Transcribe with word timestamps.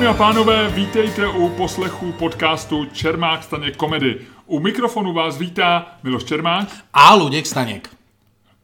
Dámy 0.00 0.10
a 0.10 0.14
pánové, 0.14 0.68
vítejte 0.70 1.28
u 1.28 1.48
poslechu 1.48 2.12
podcastu 2.12 2.84
Čermák 2.84 3.42
Staněk 3.42 3.76
komedy. 3.76 4.18
U 4.46 4.60
mikrofonu 4.60 5.12
vás 5.12 5.38
vítá 5.38 5.86
Miloš 6.02 6.24
Čermák. 6.24 6.68
A 6.92 7.14
Luděk 7.14 7.46
Staněk. 7.46 7.96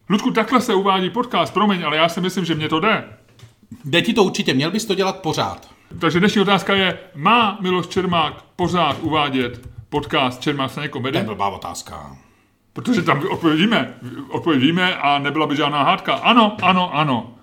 Ludku, 0.08 0.30
takhle 0.30 0.60
se 0.60 0.74
uvádí 0.74 1.10
podcast, 1.10 1.54
promiň, 1.54 1.82
ale 1.84 1.96
já 1.96 2.08
si 2.08 2.20
myslím, 2.20 2.44
že 2.44 2.54
mě 2.54 2.68
to 2.68 2.80
jde. 2.80 3.04
Jde 3.84 4.02
ti 4.02 4.14
to 4.14 4.24
určitě, 4.24 4.54
měl 4.54 4.70
bys 4.70 4.84
to 4.84 4.94
dělat 4.94 5.22
pořád. 5.22 5.70
Takže 6.00 6.18
dnešní 6.18 6.40
otázka 6.40 6.74
je, 6.74 6.98
má 7.14 7.58
Miloš 7.60 7.86
Čermák 7.86 8.42
pořád 8.56 8.96
uvádět 9.00 9.68
podcast 9.88 10.40
Čermák 10.40 10.70
Staněk 10.70 10.92
To 10.92 10.98
je 10.98 11.02
komedy? 11.02 11.20
blbá 11.26 11.48
otázka. 11.48 12.16
Protože 12.72 13.02
tam. 13.02 13.22
Odpověď 14.30 14.60
víme 14.60 14.96
a 14.96 15.18
nebyla 15.18 15.46
by 15.46 15.56
žádná 15.56 15.82
hádka. 15.82 16.14
Ano, 16.14 16.56
ano, 16.62 16.94
ano. 16.94 17.34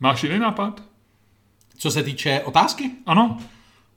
Máš 0.00 0.24
jiný 0.24 0.38
nápad? 0.38 0.87
Co 1.78 1.90
se 1.90 2.02
týče 2.02 2.40
otázky? 2.44 2.90
Ano. 3.06 3.38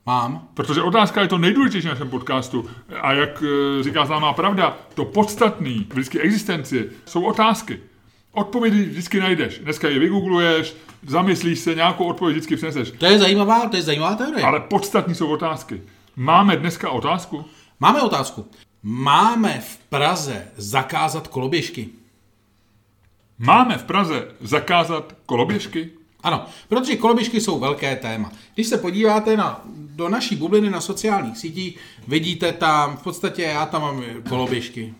Mám. 0.06 0.48
Protože 0.54 0.82
otázka 0.82 1.22
je 1.22 1.28
to 1.28 1.38
nejdůležitější 1.38 1.88
v 1.88 1.90
našem 1.90 2.10
podcastu. 2.10 2.70
A 3.00 3.12
jak 3.12 3.42
eh, 3.42 3.82
říká 3.82 4.06
známá 4.06 4.32
pravda, 4.32 4.76
to 4.94 5.04
podstatný 5.04 5.86
v 5.92 5.96
lidské 5.96 6.20
existenci 6.20 6.90
jsou 7.06 7.24
otázky. 7.24 7.80
Odpovědi 8.32 8.84
vždycky 8.84 9.20
najdeš. 9.20 9.58
Dneska 9.58 9.88
je 9.88 9.98
vygoogluješ, 9.98 10.74
zamyslíš 11.06 11.58
se, 11.58 11.74
nějakou 11.74 12.04
odpověď 12.04 12.36
vždycky 12.36 12.56
přineseš. 12.56 12.90
To 12.98 13.06
je 13.06 13.18
zajímavá, 13.18 13.68
to 13.68 13.76
je 13.76 13.82
zajímavá 13.82 14.14
teorie. 14.14 14.44
Ale 14.44 14.60
podstatný 14.60 15.14
jsou 15.14 15.28
otázky. 15.28 15.82
Máme 16.16 16.56
dneska 16.56 16.90
otázku? 16.90 17.44
Máme 17.80 18.02
otázku. 18.02 18.46
Máme 18.82 19.60
v 19.60 19.76
Praze 19.76 20.46
zakázat 20.56 21.28
koloběžky? 21.28 21.88
Máme 23.38 23.78
v 23.78 23.84
Praze 23.84 24.28
zakázat 24.40 25.14
koloběžky? 25.26 25.90
Ano, 26.22 26.44
protože 26.68 26.96
koloběžky 26.96 27.40
jsou 27.40 27.58
velké 27.58 27.96
téma. 27.96 28.32
Když 28.54 28.66
se 28.66 28.78
podíváte 28.78 29.36
na, 29.36 29.60
do 29.76 30.08
naší 30.08 30.36
bubliny 30.36 30.70
na 30.70 30.80
sociálních 30.80 31.38
sítích, 31.38 31.78
vidíte 32.08 32.52
tam, 32.52 32.96
v 32.96 33.02
podstatě 33.02 33.42
já 33.42 33.66
tam 33.66 33.82
mám 33.82 34.04
koloběžky. 34.28 34.94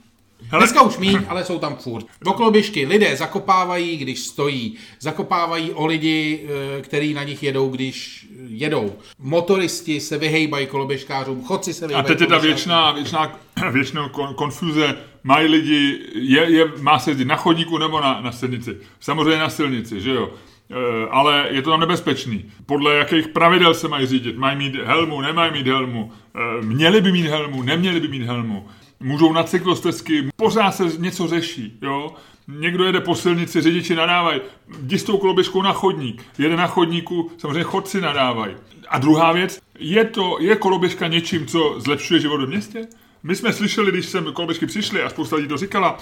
Hele- 0.51 0.61
Dneska 0.63 0.83
už 0.83 0.99
míň, 0.99 1.19
ale 1.29 1.45
jsou 1.45 1.59
tam 1.59 1.77
furt. 1.77 2.07
Do 2.25 2.33
koloběžky 2.33 2.87
lidé 2.87 3.17
zakopávají, 3.17 3.97
když 3.97 4.19
stojí. 4.21 4.75
Zakopávají 5.01 5.71
o 5.71 5.87
lidi, 5.87 6.47
eh, 6.79 6.83
který 6.83 7.15
na 7.15 7.23
nich 7.25 7.43
jedou, 7.43 7.69
když 7.69 8.27
jedou. 8.49 8.93
Motoristi 9.19 10.01
se 10.01 10.19
vyhejbají 10.19 10.67
koloběžkářům, 10.67 11.45
chodci 11.45 11.75
se 11.75 11.85
A 11.85 11.89
vyhejbají 11.89 12.15
teď 12.17 12.21
je 12.21 12.27
ta 12.27 12.39
věčná, 12.39 12.93
věčná, 12.93 14.09
kon, 14.13 14.35
konfuze. 14.35 14.97
Mají 15.25 15.49
lidi, 15.49 15.99
je, 16.15 16.51
je, 16.53 16.73
má 16.81 16.99
se 16.99 17.11
jezdit 17.11 17.25
na 17.25 17.37
chodníku 17.37 17.79
nebo 17.79 18.01
na, 18.01 18.21
na 18.21 18.33
silnici? 18.33 18.77
Samozřejmě 19.01 19.39
na 19.39 19.51
silnici, 19.51 20.01
že 20.01 20.11
jo? 20.11 20.31
E, 20.73 21.09
ale 21.11 21.47
je 21.51 21.63
to 21.63 21.71
tam 21.71 21.81
nebezpečný. 21.81 22.45
Podle 22.67 22.95
jakých 22.95 23.29
pravidel 23.29 23.75
se 23.75 23.89
mají 23.89 24.07
řídit? 24.07 24.37
Mají 24.37 24.59
mít 24.59 24.75
helmu, 24.75 25.21
nemají 25.21 25.53
mít 25.53 25.67
helmu? 25.67 26.13
E, 26.35 26.63
měli 26.63 27.01
by 27.01 27.13
mít 27.13 27.27
helmu, 27.27 27.63
neměli 27.63 28.01
by 28.01 28.09
mít 28.09 28.23
helmu? 28.23 28.67
Můžou 29.01 29.33
na 29.33 29.43
cyklostezky, 29.43 30.29
pořád 30.37 30.71
se 30.71 30.85
něco 30.99 31.27
řeší, 31.27 31.79
jo? 31.83 32.15
Někdo 32.49 32.85
jede 32.85 33.01
po 33.01 33.15
silnici, 33.15 33.61
řidiči 33.61 33.95
nadávají, 33.95 34.41
jdi 34.81 34.99
s 34.99 35.05
tou 35.05 35.19
koloběžkou 35.19 35.63
na 35.63 35.73
chodník, 35.73 36.23
jede 36.39 36.57
na 36.57 36.67
chodníku, 36.67 37.31
samozřejmě 37.39 37.63
chodci 37.63 38.01
nadávají. 38.01 38.55
A 38.89 38.99
druhá 38.99 39.33
věc, 39.33 39.61
je, 39.79 40.05
to, 40.05 40.37
je 40.41 40.57
koloběžka 40.57 41.07
něčím, 41.07 41.47
co 41.47 41.75
zlepšuje 41.79 42.21
život 42.21 42.41
ve 42.41 42.47
městě? 42.47 42.87
My 43.25 43.37
jsme 43.37 43.53
slyšeli, 43.53 43.93
když 43.93 44.07
sem 44.07 44.33
koloběžky 44.33 44.67
přišly 44.67 45.03
a 45.03 45.11
spousta 45.11 45.37
lidí 45.37 45.49
to 45.49 45.57
říkala, 45.57 45.99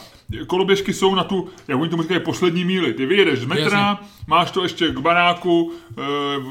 koloběžky 0.46 0.92
jsou 0.92 1.14
na 1.14 1.24
tu, 1.24 1.48
jak 1.68 1.80
oni 1.80 1.90
tomu 1.90 2.02
říkají, 2.02 2.20
poslední 2.20 2.64
míli. 2.64 2.94
Ty 2.94 3.06
vyjedeš 3.06 3.38
z 3.38 3.44
metra, 3.44 4.00
máš 4.26 4.50
to 4.50 4.62
ještě 4.62 4.88
k 4.88 4.98
baráku, 4.98 5.72
eh, 5.90 6.02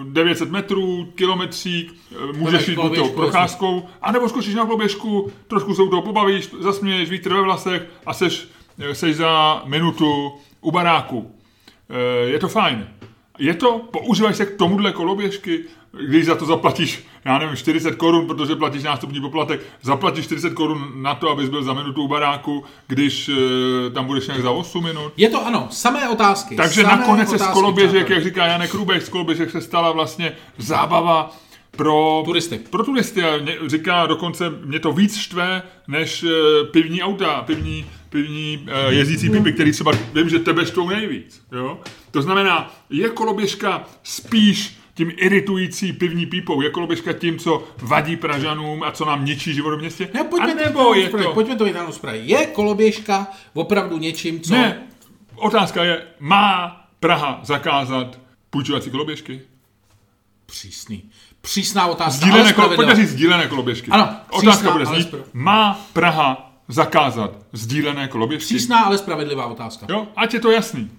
900 0.04 0.52
metrů, 0.52 1.08
kilometřík, 1.16 1.96
eh, 2.12 2.38
můžeš 2.38 2.68
jít 2.68 2.76
toho 2.76 2.90
koloběžku, 2.90 3.16
procházkou, 3.16 3.88
anebo 4.02 4.30
skočíš 4.30 4.56
na 4.56 4.66
koloběžku, 4.66 5.32
trošku 5.48 5.76
se 5.76 5.82
u 5.82 5.90
toho 5.90 6.02
pobavíš, 6.02 6.50
zasměješ 6.60 7.10
vítr 7.10 7.34
ve 7.34 7.42
vlasech 7.42 7.88
a 8.06 8.14
seš, 8.14 8.48
eh, 8.80 8.96
seš 8.96 9.16
za 9.16 9.62
minutu 9.66 10.32
u 10.62 10.72
baráku. 10.72 11.32
Eh, 11.90 12.30
Je 12.30 12.40
to 12.40 12.48
fajn. 12.48 12.88
Je 13.40 13.54
to, 13.54 13.80
používají 13.80 14.36
se 14.36 14.46
k 14.46 14.56
tomuhle 14.58 14.92
koloběžky, 14.92 15.64
když 16.08 16.26
za 16.26 16.36
to 16.36 16.46
zaplatíš, 16.46 17.04
já 17.26 17.38
nevím, 17.40 17.56
40 17.56 17.96
korun, 17.96 18.28
protože 18.28 18.56
platíš 18.56 18.84
nástupní 18.84 19.22
poplatek, 19.22 19.62
zaplatíš 19.82 20.26
40 20.26 20.54
korun 20.54 20.92
na 20.96 21.16
to, 21.16 21.30
abys 21.30 21.50
byl 21.50 21.64
za 21.64 21.74
minutu 21.74 22.04
u 22.04 22.08
baráku, 22.08 22.64
když 22.88 23.30
eh, 23.30 23.90
tam 23.90 24.06
budeš 24.06 24.28
nějak 24.28 24.42
za 24.42 24.52
8 24.52 24.84
minut. 24.84 25.14
Je 25.18 25.30
to 25.30 25.48
ano, 25.48 25.68
samé 25.72 26.10
otázky. 26.10 26.56
Takže 26.56 26.82
samé 26.82 26.98
nakonec 26.98 27.30
se 27.30 27.38
z 27.38 27.42
otázky, 27.42 27.54
koloběžek, 27.54 27.92
přátelé. 27.92 28.16
jak 28.16 28.24
říká 28.24 28.46
Janek 28.46 28.74
Rubeš, 28.74 29.04
z 29.04 29.10
koloběžek 29.10 29.52
se 29.52 29.62
stala 29.62 29.92
vlastně 29.92 30.32
zábava 30.58 31.32
pro 31.72 32.22
Turisty. 32.26 32.60
Pro 32.70 32.84
turisty. 32.84 33.24
A 33.24 33.38
mě, 33.38 33.58
říká 33.68 34.06
dokonce, 34.06 34.50
mě 34.66 34.80
to 34.80 34.92
víc 34.92 35.18
štve, 35.18 35.64
než 35.88 36.24
eh, 36.24 36.64
pivní 36.64 37.04
auta, 37.04 37.42
pivní, 37.42 37.86
pivní 38.10 38.68
uh, 38.88 38.94
jezdící 38.94 39.30
pipy, 39.30 39.54
který 39.54 39.72
třeba 39.72 39.92
vím, 40.14 40.30
že 40.30 40.40
tebe 40.40 40.66
štvou 40.66 40.90
nejvíc. 40.90 41.42
Jo? 41.52 41.80
To 42.12 42.22
znamená, 42.22 42.74
je 42.90 43.10
koloběžka 43.10 43.84
spíš 44.04 44.79
tím 45.00 45.12
iritující 45.16 45.94
pivní 45.94 46.26
pípou, 46.26 46.62
je 46.62 46.70
koloběžka 46.70 47.14
tím, 47.14 47.40
co 47.40 47.64
vadí 47.82 48.16
Pražanům 48.16 48.84
a 48.84 48.92
co 48.92 49.06
nám 49.06 49.26
ničí 49.26 49.54
život 49.54 49.76
v 49.76 49.80
městě? 49.80 50.10
Ne, 50.14 50.24
pojďme, 50.24 50.54
a 50.54 50.58
to 50.58 50.64
nebo 50.64 50.94
je 50.94 51.06
vytáhnout 51.06 51.24
z 51.24 51.28
to... 51.28 51.34
Pojďme 51.34 51.56
to 51.56 51.64
vytáhnout 51.64 51.96
z. 51.96 52.00
Je 52.14 52.46
koloběžka 52.46 53.28
opravdu 53.54 53.98
něčím, 53.98 54.42
co... 54.42 54.54
Ne, 54.54 54.84
otázka 55.36 55.84
je, 55.84 56.02
má 56.20 56.76
Praha 57.00 57.40
zakázat 57.44 58.20
půjčovací 58.50 58.90
koloběžky? 58.90 59.42
Přísný. 60.46 61.04
Přísná 61.42 61.88
otázka, 61.88 62.26
Sdílené, 62.26 62.54
kolo, 62.54 62.76
pojďme 62.76 62.96
říct 62.96 63.10
sdílené 63.10 63.48
koloběžky. 63.48 63.92
Ano, 63.92 64.16
Otázka 64.30 64.52
přísná, 64.52 64.72
bude 64.72 64.86
ale 64.86 65.02
znít, 65.02 65.16
má 65.34 65.74
Praha 65.94 66.52
zakázat 66.68 67.32
sdílené 67.52 68.08
koloběžky? 68.08 68.46
Přísná, 68.46 68.80
ale 68.80 68.98
spravedlivá 68.98 69.46
otázka. 69.46 69.86
Jo, 69.90 70.08
ať 70.16 70.34
je 70.34 70.40
to 70.40 70.52
jasný. 70.52 70.92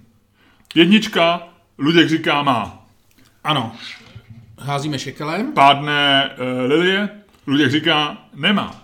Jednička, 0.74 1.48
Luděk 1.78 2.08
říká 2.08 2.42
má. 2.42 2.79
Ano. 3.44 3.76
Házíme 4.58 4.98
šekelem. 4.98 5.52
Pádné 5.52 6.24
e, 6.24 6.62
lilie, 6.62 7.08
Luděk 7.46 7.70
říká 7.70 8.18
nemá. 8.34 8.82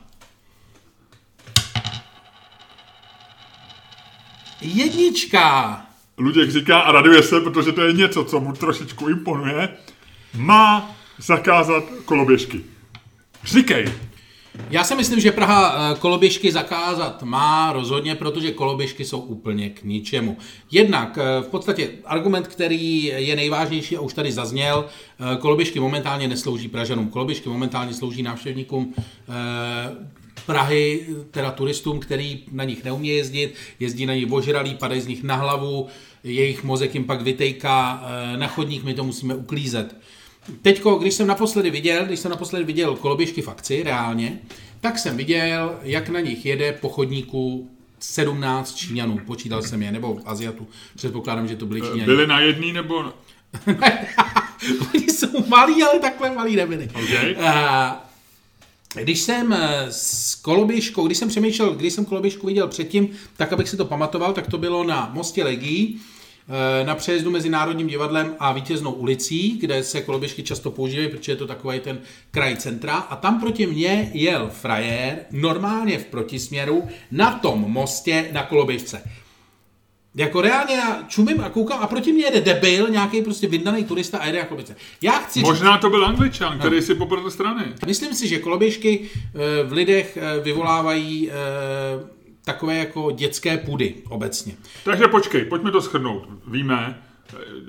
Jednička. 4.60 5.86
Luděk 6.18 6.50
říká 6.50 6.80
a 6.80 6.92
raduje 6.92 7.22
se, 7.22 7.40
protože 7.40 7.72
to 7.72 7.82
je 7.82 7.92
něco, 7.92 8.24
co 8.24 8.40
mu 8.40 8.52
trošičku 8.52 9.08
imponuje, 9.08 9.68
má 10.34 10.96
zakázat 11.18 11.84
koloběžky. 12.04 12.64
Říkej. 13.44 13.92
Já 14.70 14.84
si 14.84 14.94
myslím, 14.94 15.20
že 15.20 15.32
Praha 15.32 15.76
eh, 15.92 15.98
koloběžky 15.98 16.52
zakázat 16.52 17.22
má 17.22 17.72
rozhodně, 17.72 18.14
protože 18.14 18.52
koloběžky 18.52 19.04
jsou 19.04 19.18
úplně 19.18 19.70
k 19.70 19.84
ničemu. 19.84 20.36
Jednak 20.70 21.18
eh, 21.18 21.42
v 21.42 21.48
podstatě 21.48 21.90
argument, 22.04 22.48
který 22.48 23.04
je 23.04 23.36
nejvážnější 23.36 23.96
a 23.96 24.00
už 24.00 24.14
tady 24.14 24.32
zazněl, 24.32 24.84
eh, 24.84 25.36
koloběžky 25.36 25.80
momentálně 25.80 26.28
neslouží 26.28 26.68
Pražanům, 26.68 27.08
koloběžky 27.08 27.48
momentálně 27.48 27.94
slouží 27.94 28.22
návštěvníkům 28.22 28.94
Prahy, 30.46 31.06
teda 31.30 31.50
turistům, 31.50 32.00
který 32.00 32.42
na 32.52 32.64
nich 32.64 32.84
neumí 32.84 33.08
jezdit, 33.08 33.54
jezdí 33.80 34.06
na 34.06 34.14
nich 34.14 34.32
ožralí, 34.32 34.74
padají 34.74 35.00
z 35.00 35.06
nich 35.06 35.22
na 35.22 35.36
hlavu, 35.36 35.86
jejich 36.24 36.64
mozek 36.64 36.94
jim 36.94 37.04
pak 37.04 37.22
vytejká 37.22 38.04
na 38.36 38.46
chodník, 38.46 38.84
my 38.84 38.94
to 38.94 39.04
musíme 39.04 39.34
uklízet. 39.34 39.96
Teďko, 40.62 40.94
když 40.94 41.14
jsem 41.14 41.26
naposledy 41.26 41.70
viděl, 41.70 42.04
když 42.04 42.20
jsem 42.20 42.30
naposledy 42.30 42.64
viděl 42.64 42.96
koloběžky 42.96 43.42
v 43.42 43.48
akci, 43.48 43.82
reálně, 43.82 44.38
tak 44.80 44.98
jsem 44.98 45.16
viděl, 45.16 45.78
jak 45.82 46.08
na 46.08 46.20
nich 46.20 46.46
jede 46.46 46.72
po 46.72 46.88
chodníku 46.88 47.70
17 48.00 48.74
Číňanů, 48.74 49.20
počítal 49.26 49.62
jsem 49.62 49.82
je, 49.82 49.92
nebo 49.92 50.20
Aziatů, 50.24 50.68
předpokládám, 50.96 51.48
že 51.48 51.56
to 51.56 51.66
byli 51.66 51.80
Číňani. 51.80 52.04
Byli 52.04 52.26
na 52.26 52.40
jedný 52.40 52.72
nebo... 52.72 53.04
Oni 54.94 55.04
jsou 55.04 55.46
malí, 55.48 55.82
ale 55.82 55.98
takhle 55.98 56.34
malí 56.34 56.56
nebyli. 56.56 56.88
Okay. 56.94 57.36
A 57.36 58.06
Když 59.02 59.20
jsem 59.20 59.52
eh, 59.52 59.86
s 59.90 60.34
koloběžkou, 60.34 61.06
když 61.06 61.18
jsem 61.18 61.28
přemýšlel, 61.28 61.74
když 61.74 61.92
jsem 61.92 62.04
koloběžku 62.04 62.46
viděl 62.46 62.68
předtím, 62.68 63.08
tak 63.36 63.52
abych 63.52 63.68
si 63.68 63.76
to 63.76 63.84
pamatoval, 63.84 64.32
tak 64.32 64.46
to 64.46 64.58
bylo 64.58 64.84
na 64.84 65.10
Mostě 65.12 65.44
Legí, 65.44 66.00
eh, 66.00 66.15
na 66.84 66.94
přejezdu 66.94 67.30
mezi 67.30 67.48
Národním 67.48 67.86
divadlem 67.86 68.34
a 68.38 68.52
Vítěznou 68.52 68.92
ulicí, 68.92 69.58
kde 69.58 69.82
se 69.82 70.00
koloběžky 70.00 70.42
často 70.42 70.70
používají, 70.70 71.08
protože 71.08 71.32
je 71.32 71.36
to 71.36 71.46
takový 71.46 71.80
ten 71.80 71.98
kraj 72.30 72.56
centra. 72.56 72.94
A 72.94 73.16
tam 73.16 73.40
proti 73.40 73.66
mně 73.66 74.10
jel 74.14 74.50
frajer, 74.52 75.18
normálně 75.30 75.98
v 75.98 76.04
protisměru, 76.04 76.88
na 77.10 77.32
tom 77.38 77.60
mostě 77.60 78.28
na 78.32 78.42
koloběžce. 78.42 79.02
Jako 80.16 80.40
reálně 80.40 80.74
já 80.74 81.02
čumím 81.08 81.40
a 81.40 81.50
koukám 81.50 81.78
a 81.82 81.86
proti 81.86 82.12
mě 82.12 82.24
jede 82.24 82.40
debil, 82.40 82.88
nějaký 82.88 83.22
prostě 83.22 83.46
vyndaný 83.46 83.84
turista 83.84 84.18
a 84.18 84.26
jede 84.26 84.38
na 84.38 84.44
koloběžce. 84.44 84.76
Já 85.02 85.12
chci 85.12 85.38
říct, 85.38 85.48
Možná 85.48 85.78
to 85.78 85.90
byl 85.90 86.06
Angličan, 86.06 86.58
který 86.58 86.82
si 86.82 86.94
poprdl 86.94 87.30
strany. 87.30 87.64
Myslím 87.86 88.14
si, 88.14 88.28
že 88.28 88.38
koloběžky 88.38 89.10
eh, 89.14 89.62
v 89.64 89.72
lidech 89.72 90.16
eh, 90.20 90.40
vyvolávají 90.40 91.30
eh, 91.30 92.15
takové 92.46 92.76
jako 92.76 93.10
dětské 93.10 93.58
půdy 93.58 93.94
obecně. 94.08 94.54
Takže 94.84 95.08
počkej, 95.08 95.44
pojďme 95.44 95.70
to 95.70 95.82
schrnout. 95.82 96.28
Víme, 96.46 97.02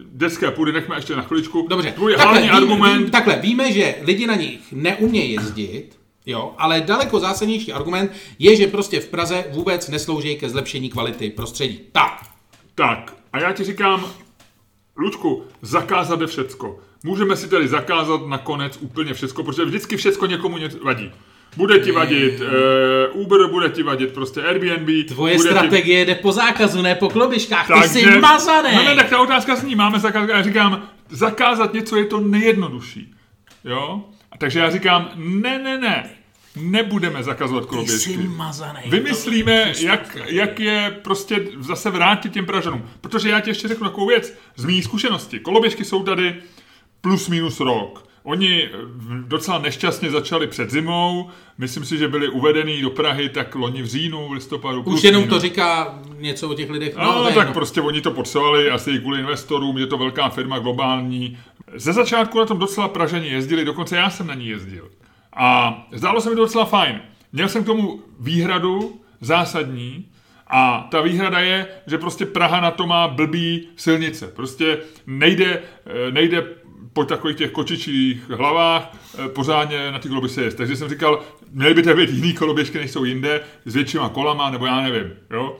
deska 0.06 0.52
půdy 0.52 0.72
nechme 0.72 0.96
ještě 0.96 1.16
na 1.16 1.22
chviličku. 1.22 1.68
Dobře, 1.70 1.92
Tvůj 1.92 2.16
takhle, 2.16 2.40
hlavní 2.40 2.50
vím, 2.50 2.58
argument... 2.58 2.98
Vím, 2.98 3.12
takhle, 3.12 3.40
víme, 3.40 3.72
že 3.72 3.96
lidi 4.02 4.28
na 4.28 4.36
nich 4.36 4.72
neumějí 4.72 5.34
jezdit, 5.34 6.00
jo, 6.26 6.54
ale 6.58 6.82
daleko 6.82 7.20
zásadnější 7.20 7.74
argument 7.74 8.12
je, 8.40 8.56
že 8.56 8.68
prostě 8.68 9.00
v 9.00 9.08
Praze 9.08 9.46
vůbec 9.52 9.90
neslouží 9.90 10.36
ke 10.36 10.50
zlepšení 10.50 10.90
kvality 10.90 11.30
prostředí. 11.30 11.80
Tak. 11.92 12.22
Tak, 12.76 13.16
a 13.34 13.40
já 13.40 13.54
ti 13.54 13.64
říkám, 13.64 14.06
Lučku, 14.98 15.44
zakázat 15.62 16.22
je 16.22 16.28
všecko. 16.28 16.80
Můžeme 17.04 17.36
si 17.36 17.50
tady 17.50 17.68
zakázat 17.68 18.28
nakonec 18.28 18.78
úplně 18.82 19.14
všecko, 19.14 19.44
protože 19.44 19.66
vždycky 19.66 19.98
všecko 19.98 20.26
někomu 20.26 20.58
něco 20.58 20.78
vadí. 20.84 21.12
Bude 21.58 21.80
ti 21.80 21.92
vadit 21.92 22.40
uh, 22.40 23.22
Uber, 23.22 23.48
bude 23.48 23.70
ti 23.70 23.84
vadit 23.84 24.14
prostě 24.14 24.42
Airbnb. 24.42 25.08
Tvoje 25.08 25.38
bude 25.38 25.50
strategie 25.50 26.06
jde 26.06 26.16
po 26.16 26.32
zákazu, 26.32 26.82
ne 26.82 26.96
po 26.96 27.10
klobiškách. 27.10 27.68
Ty 27.68 27.74
Takže- 27.74 27.88
jsi 27.88 28.20
mazaný. 28.20 28.76
No 28.76 28.84
ne, 28.84 28.96
tak 28.96 29.10
ta 29.10 29.20
otázka 29.20 29.56
zní, 29.56 29.76
máme 29.76 30.00
zakázat, 30.00 30.30
já 30.30 30.42
říkám, 30.44 30.90
zakázat 31.10 31.74
něco 31.74 31.96
je 31.96 32.06
to 32.06 32.20
nejjednodušší. 32.20 33.14
Jo? 33.64 34.04
A 34.32 34.38
takže 34.38 34.60
já 34.60 34.70
říkám, 34.70 35.12
ne, 35.16 35.60
ne, 35.60 35.78
ne, 35.78 36.10
nebudeme 36.56 37.24
zakazovat 37.24 37.64
Ty 37.64 37.70
koloběžky. 37.70 38.20
Vymyslíme, 38.86 39.74
jak, 39.80 40.18
jak 40.26 40.60
je 40.60 41.00
prostě 41.02 41.48
zase 41.60 41.90
vrátit 41.90 42.34
těm 42.34 42.46
Pražanům. 42.46 42.90
Protože 43.02 43.30
já 43.30 43.40
ti 43.40 43.50
ještě 43.50 43.68
řeknu 43.68 43.88
takovou 43.88 44.08
věc. 44.08 44.34
Z 44.56 44.66
mý 44.66 44.82
zkušenosti. 44.84 45.40
Koloběžky 45.40 45.86
jsou 45.86 46.04
tady 46.04 46.36
plus 47.02 47.28
minus 47.30 47.60
rok. 47.60 48.07
Oni 48.28 48.64
eh, 48.64 48.70
docela 49.28 49.60
nešťastně 49.60 50.12
začali 50.12 50.48
před 50.48 50.72
zimou. 50.72 51.30
Myslím 51.58 51.86
si, 51.86 51.98
že 51.98 52.08
byli 52.08 52.30
uvedený 52.30 52.82
do 52.82 52.90
Prahy 52.90 53.30
tak 53.30 53.56
loni 53.56 53.82
v 53.82 53.86
říjnu, 53.86 54.28
v 54.28 54.32
listopadu. 54.32 54.82
Už 54.82 55.04
jenom 55.04 55.28
to 55.28 55.40
říká 55.40 56.00
něco 56.18 56.50
o 56.50 56.54
těch 56.54 56.70
lidech. 56.70 56.96
No, 56.96 57.24
no 57.24 57.32
tak 57.32 57.54
prostě 57.54 57.82
oni 57.82 58.02
to 58.02 58.12
potřebovali, 58.12 58.72
asi 58.72 58.92
i 58.92 59.00
kvůli 59.00 59.20
investorům, 59.20 59.78
je 59.78 59.88
to 59.88 59.98
velká 59.98 60.30
firma 60.30 60.60
globální. 60.60 61.38
Ze 61.76 61.94
začátku 61.94 62.40
na 62.40 62.46
tom 62.46 62.60
docela 62.60 62.88
Pražani 62.88 63.28
jezdili, 63.28 63.66
dokonce 63.66 63.96
já 63.96 64.10
jsem 64.10 64.28
na 64.28 64.34
ní 64.34 64.48
jezdil. 64.48 64.90
A 65.34 65.78
zdálo 65.92 66.22
se 66.22 66.30
mi 66.30 66.36
to 66.36 66.42
docela 66.42 66.66
fajn. 66.66 67.02
Měl 67.34 67.50
jsem 67.50 67.64
k 67.64 67.66
tomu 67.66 68.02
výhradu 68.20 69.02
zásadní, 69.22 70.06
a 70.50 70.88
ta 70.92 71.02
výhrada 71.02 71.40
je, 71.40 71.68
že 71.88 71.98
prostě 71.98 72.26
Praha 72.26 72.62
na 72.62 72.72
to 72.72 72.88
má 72.88 73.08
blbý 73.08 73.68
silnice. 73.76 74.28
Prostě 74.28 74.78
nejde, 75.08 75.62
eh, 75.86 76.12
nejde 76.12 76.44
po 76.98 77.06
takových 77.06 77.38
těch 77.38 77.52
kočičích 77.52 78.30
hlavách 78.30 78.92
eh, 78.92 79.30
pořádně 79.30 79.92
na 79.92 80.00
ty 80.00 80.10
koloby 80.10 80.30
se 80.30 80.42
jest. 80.42 80.56
Takže 80.56 80.76
jsem 80.76 80.90
říkal, 80.90 81.22
měli 81.52 81.74
by 81.74 81.84
to 81.84 81.96
být 81.96 82.10
jiný 82.10 82.34
koloběžky, 82.34 82.78
než 82.78 82.92
jsou 82.92 83.04
jinde, 83.04 83.42
s 83.66 83.76
většíma 83.76 84.10
kolama, 84.10 84.50
nebo 84.50 84.66
já 84.66 84.82
nevím. 84.82 85.14
Jo? 85.32 85.58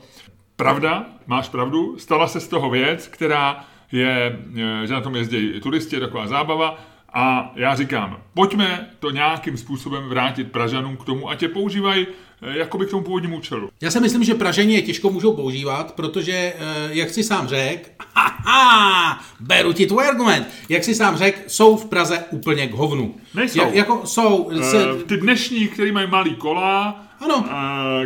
Pravda, 0.56 1.06
máš 1.26 1.48
pravdu, 1.48 1.98
stala 1.98 2.28
se 2.28 2.40
z 2.40 2.48
toho 2.48 2.70
věc, 2.70 3.06
která 3.06 3.64
je, 3.92 4.38
eh, 4.82 4.86
že 4.86 4.92
na 4.92 5.00
tom 5.00 5.16
jezdí 5.16 5.60
turisti, 5.60 5.96
je 5.96 6.00
taková 6.00 6.26
zábava, 6.26 6.84
a 7.12 7.52
já 7.56 7.74
říkám, 7.74 8.22
pojďme 8.34 8.90
to 8.98 9.10
nějakým 9.10 9.56
způsobem 9.56 10.08
vrátit 10.08 10.52
Pražanům 10.52 10.96
k 10.96 11.04
tomu, 11.04 11.30
ať 11.30 11.42
je 11.42 11.48
používají 11.48 12.06
jakoby 12.42 12.86
k 12.86 12.90
tomu 12.90 13.02
původnímu 13.02 13.36
účelu. 13.36 13.70
Já 13.80 13.90
si 13.90 14.00
myslím, 14.00 14.24
že 14.24 14.34
Praženi 14.34 14.74
je 14.74 14.82
těžko 14.82 15.10
můžou 15.10 15.32
používat, 15.36 15.94
protože, 15.94 16.32
eh, 16.32 16.54
jak 16.90 17.10
si 17.10 17.24
sám 17.24 17.48
řek, 17.48 17.92
haha, 18.14 19.20
beru 19.40 19.72
ti 19.72 19.86
tvůj 19.86 20.04
argument, 20.08 20.48
jak 20.68 20.84
si 20.84 20.94
sám 20.94 21.16
řek, 21.16 21.44
jsou 21.46 21.76
v 21.76 21.84
Praze 21.86 22.24
úplně 22.30 22.66
k 22.66 22.74
hovnu. 22.74 23.14
Nejsou. 23.34 23.58
Jak, 23.60 23.74
jako 23.74 24.02
jsou, 24.06 24.50
se, 24.70 24.84
Eh, 25.00 25.02
Ty 25.02 25.16
dnešní, 25.16 25.68
který 25.68 25.92
mají 25.92 26.10
malý 26.10 26.34
kola, 26.34 27.04
Ano. 27.20 27.44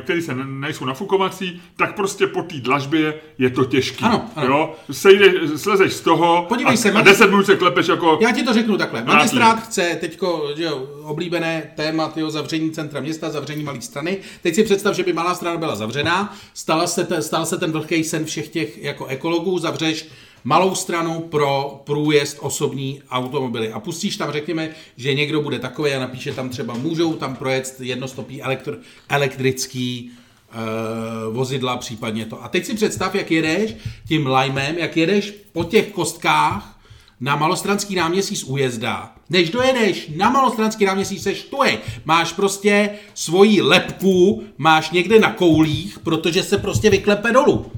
který 0.00 0.23
se 0.23 0.35
ne- 0.35 0.44
nejsou 0.44 0.85
nafukovací, 0.85 1.62
tak 1.76 1.94
prostě 1.97 2.26
po 2.26 2.43
té 2.43 2.56
dlažbě 2.61 3.14
je 3.38 3.50
to 3.50 3.64
těžký. 3.64 4.05
Ano, 4.05 4.31
ano. 4.37 4.47
Jo? 4.47 4.75
Sejde, 4.91 5.32
slezeš 5.59 5.93
z 5.93 6.00
toho 6.00 6.44
Podívej 6.49 6.75
a, 6.75 6.76
se, 6.76 6.91
a 6.91 6.94
magi- 6.94 7.05
10 7.05 7.31
minut 7.31 7.47
se 7.47 7.56
klepeš 7.56 7.88
jako... 7.88 8.19
Já 8.23 8.32
ti 8.32 8.43
to 8.43 8.53
řeknu 8.53 8.76
takhle. 8.79 9.05
Magistrát 9.05 9.62
chce 9.67 9.97
teďko, 10.00 10.49
že 10.56 10.64
jo, 10.64 10.87
oblíbené 11.03 11.73
téma 11.76 12.09
tyho 12.09 12.31
zavření 12.31 12.70
centra 12.70 13.00
města, 13.00 13.31
zavření 13.31 13.64
malé 13.64 13.81
strany. 13.81 14.19
Teď 14.43 14.55
si 14.55 14.64
představ, 14.64 14.97
že 14.97 15.03
by 15.03 15.12
malá 15.12 15.35
strana 15.35 15.56
byla 15.56 15.76
zavřená, 15.76 16.37
stala 16.55 16.87
se 16.87 17.05
te, 17.05 17.23
stal 17.23 17.47
se 17.47 17.58
ten 17.58 17.73
vlhký 17.73 18.05
sen 18.05 18.25
všech 18.25 18.49
těch 18.49 18.82
jako 18.82 19.06
ekologů, 19.06 19.58
zavřeš 19.58 20.08
malou 20.44 20.75
stranu 20.75 21.21
pro 21.21 21.81
průjezd 21.85 22.39
osobní 22.41 23.03
automobily. 23.11 23.73
A 23.73 23.81
pustíš 23.81 24.17
tam, 24.17 24.33
řekněme, 24.33 24.71
že 24.97 25.15
někdo 25.15 25.41
bude 25.41 25.59
takový 25.59 25.93
a 25.93 26.00
napíše 26.00 26.33
tam 26.33 26.49
třeba, 26.49 26.75
můžou 26.75 27.12
tam 27.15 27.37
projet 27.37 27.77
jednostopí 27.81 28.43
elektro, 28.43 28.77
elektrický 29.09 30.11
uh, 30.11 31.35
vozidla, 31.35 31.77
případně 31.77 32.27
to. 32.27 32.44
A 32.44 32.49
teď 32.49 32.67
si 32.67 32.75
představ, 32.75 33.15
jak 33.15 33.31
jedeš 33.31 33.75
tím 34.09 34.27
lajmem, 34.27 34.79
jak 34.79 34.97
jedeš 34.97 35.35
po 35.53 35.65
těch 35.65 35.93
kostkách 35.93 36.79
na 37.21 37.37
Malostranský 37.37 37.94
náměstí 37.94 38.37
z 38.37 38.44
újezda. 38.44 39.12
Než 39.31 39.50
dojedeš 39.50 40.11
na 40.17 40.31
Malostranský 40.31 40.85
náměstí, 40.85 41.19
seš 41.19 41.43
tuj. 41.43 41.79
Máš 42.05 42.33
prostě 42.33 42.91
svoji 43.15 43.62
lepku, 43.62 44.43
máš 44.59 44.91
někde 44.91 45.19
na 45.19 45.33
koulích, 45.33 45.99
protože 45.99 46.43
se 46.43 46.59
prostě 46.59 46.91
vyklepe 46.91 47.33
dolů. 47.33 47.73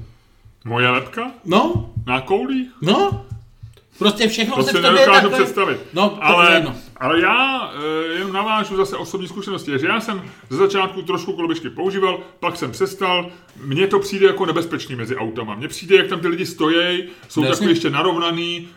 Moje 0.65 0.89
lepka? 0.89 1.31
No, 1.45 1.89
Na 2.07 2.21
koulích? 2.21 2.67
no. 2.81 3.25
Prostě 3.99 4.27
všechno 4.27 4.55
To 4.55 4.63
se 4.63 4.71
si 4.71 4.77
v 4.77 4.81
tobě 4.81 4.91
nedokážu 4.99 5.21
takhle... 5.29 5.39
představit. 5.43 5.79
No, 5.93 6.09
to 6.09 6.15
je 6.15 6.21
ale, 6.21 6.53
jedno. 6.53 6.75
Ale 6.97 7.21
já 7.21 7.71
e, 8.09 8.13
jenom 8.13 8.33
navážu 8.33 8.75
zase 8.77 8.97
osobní 8.97 9.27
zkušenosti. 9.27 9.71
že 9.79 9.87
já 9.87 9.99
jsem 10.01 10.21
ze 10.49 10.57
začátku 10.57 11.01
trošku 11.01 11.33
koloběžky 11.33 11.69
používal, 11.69 12.19
pak 12.39 12.55
jsem 12.57 12.71
přestal. 12.71 13.29
Mně 13.65 13.87
to 13.87 13.99
přijde 13.99 14.25
jako 14.27 14.45
nebezpečný 14.45 14.95
mezi 14.95 15.15
autama. 15.15 15.55
Mně 15.55 15.67
přijde, 15.67 15.95
jak 15.95 16.07
tam 16.07 16.19
ty 16.19 16.27
lidi 16.27 16.45
stojí, 16.45 17.03
jsou 17.29 17.41
No, 17.41 17.47
takový 17.47 17.49
jasně. 17.65 17.67
ještě 17.71 17.89
narovnaný, 17.89 18.67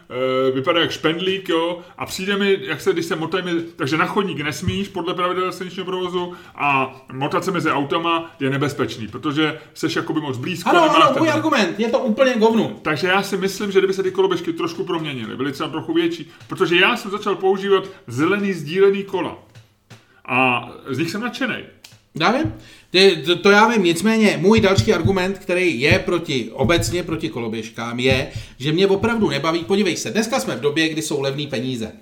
e, 0.48 0.50
vypadá 0.50 0.80
jak 0.80 0.90
špendlík, 0.90 1.48
jo. 1.48 1.78
A 1.98 2.06
přijde 2.06 2.36
mi, 2.36 2.58
jak 2.60 2.80
se, 2.80 2.92
když 2.92 3.04
se 3.06 3.16
motají, 3.16 3.44
mezi- 3.44 3.64
takže 3.76 3.96
na 3.96 4.06
chodník 4.06 4.40
nesmíš 4.40 4.88
podle 4.88 5.14
pravidel 5.14 5.52
silničního 5.52 5.86
provozu 5.86 6.32
a 6.54 6.96
motat 7.12 7.44
se 7.44 7.50
mezi 7.50 7.70
autama 7.70 8.30
je 8.40 8.50
nebezpečný, 8.50 9.08
protože 9.08 9.58
seš 9.74 9.96
jakoby 9.96 10.20
moc 10.20 10.36
blízko. 10.38 10.70
Ano, 10.70 10.82
ano, 10.96 11.06
ten- 11.14 11.18
můj 11.22 11.30
argument, 11.30 11.74
je 11.80 11.88
to 11.88 11.98
úplně 11.98 12.34
govnu. 12.34 12.78
takže 12.82 13.06
já 13.06 13.22
si 13.22 13.36
myslím, 13.36 13.70
že 13.72 13.78
kdyby 13.78 13.92
se 13.94 14.02
ty 14.02 14.10
koloběžky 14.10 14.52
trošku 14.52 14.84
proměnily, 14.84 15.36
byly 15.36 15.52
třeba 15.52 15.68
trochu 15.68 15.92
větší, 15.92 16.30
protože 16.48 16.76
já 16.76 16.96
jsem 16.96 17.10
začal 17.10 17.34
používat 17.34 17.84
zelený 18.08 18.52
sdílený 18.52 19.04
kola. 19.04 19.38
A 20.24 20.68
z 20.90 20.98
nich 20.98 21.10
jsem 21.10 21.20
nadšený. 21.20 21.56
Já 22.20 22.32
vím. 22.32 22.54
To, 23.24 23.36
to 23.36 23.50
já 23.50 23.68
vím, 23.68 23.84
nicméně 23.84 24.38
můj 24.40 24.60
další 24.60 24.94
argument, 24.94 25.38
který 25.38 25.80
je 25.80 25.98
proti, 25.98 26.50
obecně 26.52 27.02
proti 27.02 27.28
koloběžkám, 27.28 28.00
je, 28.00 28.30
že 28.58 28.72
mě 28.72 28.86
opravdu 28.86 29.28
nebaví, 29.28 29.64
podívej 29.64 29.96
se, 29.96 30.10
dneska 30.10 30.40
jsme 30.40 30.56
v 30.56 30.60
době, 30.60 30.88
kdy 30.88 31.02
jsou 31.02 31.20
levné 31.20 31.46
peníze. 31.46 31.92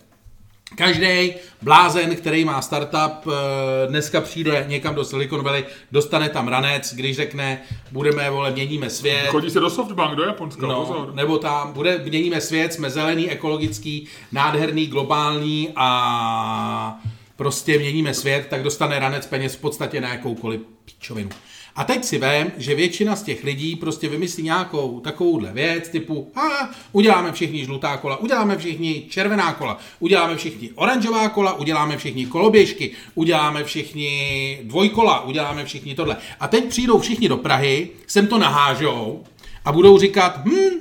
Každý 0.74 1.34
blázen, 1.62 2.16
který 2.16 2.44
má 2.44 2.62
startup, 2.62 3.26
eh, 3.26 3.86
dneska 3.86 4.20
přijde 4.20 4.64
někam 4.68 4.94
do 4.94 5.04
Silicon 5.04 5.42
Valley, 5.44 5.64
dostane 5.92 6.28
tam 6.28 6.48
ranec, 6.48 6.94
když 6.94 7.16
řekne, 7.16 7.62
budeme, 7.92 8.30
vole, 8.30 8.50
měníme 8.50 8.90
svět. 8.90 9.26
Chodí 9.28 9.50
se 9.50 9.60
do 9.60 9.70
Softbank, 9.70 10.16
do 10.16 10.22
Japonska, 10.22 10.66
No, 10.66 10.80
pozor. 10.86 11.14
nebo 11.14 11.38
tam 11.38 11.72
bude, 11.72 11.98
měníme 11.98 12.40
svět, 12.40 12.72
jsme 12.72 12.90
zelený, 12.90 13.30
ekologický, 13.30 14.06
nádherný, 14.32 14.86
globální 14.86 15.68
a 15.76 17.00
prostě 17.36 17.78
měníme 17.78 18.14
svět, 18.14 18.46
tak 18.50 18.62
dostane 18.62 18.98
ranec 18.98 19.26
peněz 19.26 19.54
v 19.56 19.60
podstatě 19.60 20.00
na 20.00 20.08
jakoukoliv 20.08 20.60
píčovinu. 20.84 21.30
A 21.76 21.84
teď 21.84 22.04
si 22.04 22.18
vem, 22.18 22.52
že 22.56 22.74
většina 22.74 23.16
z 23.16 23.22
těch 23.22 23.44
lidí 23.44 23.76
prostě 23.76 24.08
vymyslí 24.08 24.42
nějakou 24.42 25.00
takovouhle 25.00 25.52
věc, 25.52 25.88
typu 25.88 26.32
a 26.34 26.70
uděláme 26.92 27.32
všichni 27.32 27.64
žlutá 27.64 27.96
kola, 27.96 28.16
uděláme 28.16 28.58
všichni 28.58 29.06
červená 29.08 29.52
kola, 29.52 29.78
uděláme 29.98 30.36
všichni 30.36 30.70
oranžová 30.74 31.28
kola, 31.28 31.52
uděláme 31.52 31.96
všichni 31.96 32.26
koloběžky, 32.26 32.92
uděláme 33.14 33.64
všichni 33.64 34.58
dvojkola, 34.62 35.24
uděláme 35.24 35.64
všichni 35.64 35.94
tohle. 35.94 36.16
A 36.40 36.48
teď 36.48 36.64
přijdou 36.64 36.98
všichni 36.98 37.28
do 37.28 37.36
Prahy, 37.36 37.90
sem 38.06 38.26
to 38.26 38.38
nahážou 38.38 39.24
a 39.64 39.72
budou 39.72 39.98
říkat, 39.98 40.40
hm, 40.44 40.80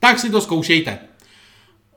tak 0.00 0.18
si 0.18 0.30
to 0.30 0.40
zkoušejte. 0.40 0.98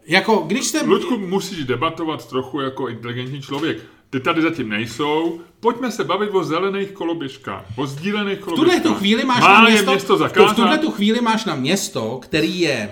Jako, 0.08 0.44
když 0.48 0.66
jsem... 0.66 0.90
Ludku, 0.90 1.18
musíš 1.18 1.66
debatovat 1.66 2.30
trochu 2.30 2.62
jako 2.62 2.88
inteligentní 2.88 3.42
člověk. 3.42 3.97
Ty 4.10 4.20
tady 4.20 4.42
zatím 4.42 4.70
nejsou. 4.70 5.40
Pojďme 5.60 5.92
se 5.92 6.04
bavit 6.04 6.30
o 6.30 6.44
zelených 6.44 6.92
koloběžkách, 6.92 7.66
o 7.76 7.88
sdílených 7.88 8.38
V 8.40 8.42
koloběžkách. 8.42 8.82
tuhle 8.84 8.94
tu 8.94 9.00
chvíli 9.00 9.26
máš 9.26 9.42
Má 9.42 9.62
na 9.62 9.70
město, 9.70 9.92
město 9.92 10.16
v 10.16 10.20
zakázat? 10.20 10.56
tuhle 10.56 10.78
tu 10.78 10.92
chvíli 10.92 11.22
máš 11.22 11.46
na 11.46 11.56
město, 11.56 12.20
který 12.24 12.60
je 12.60 12.90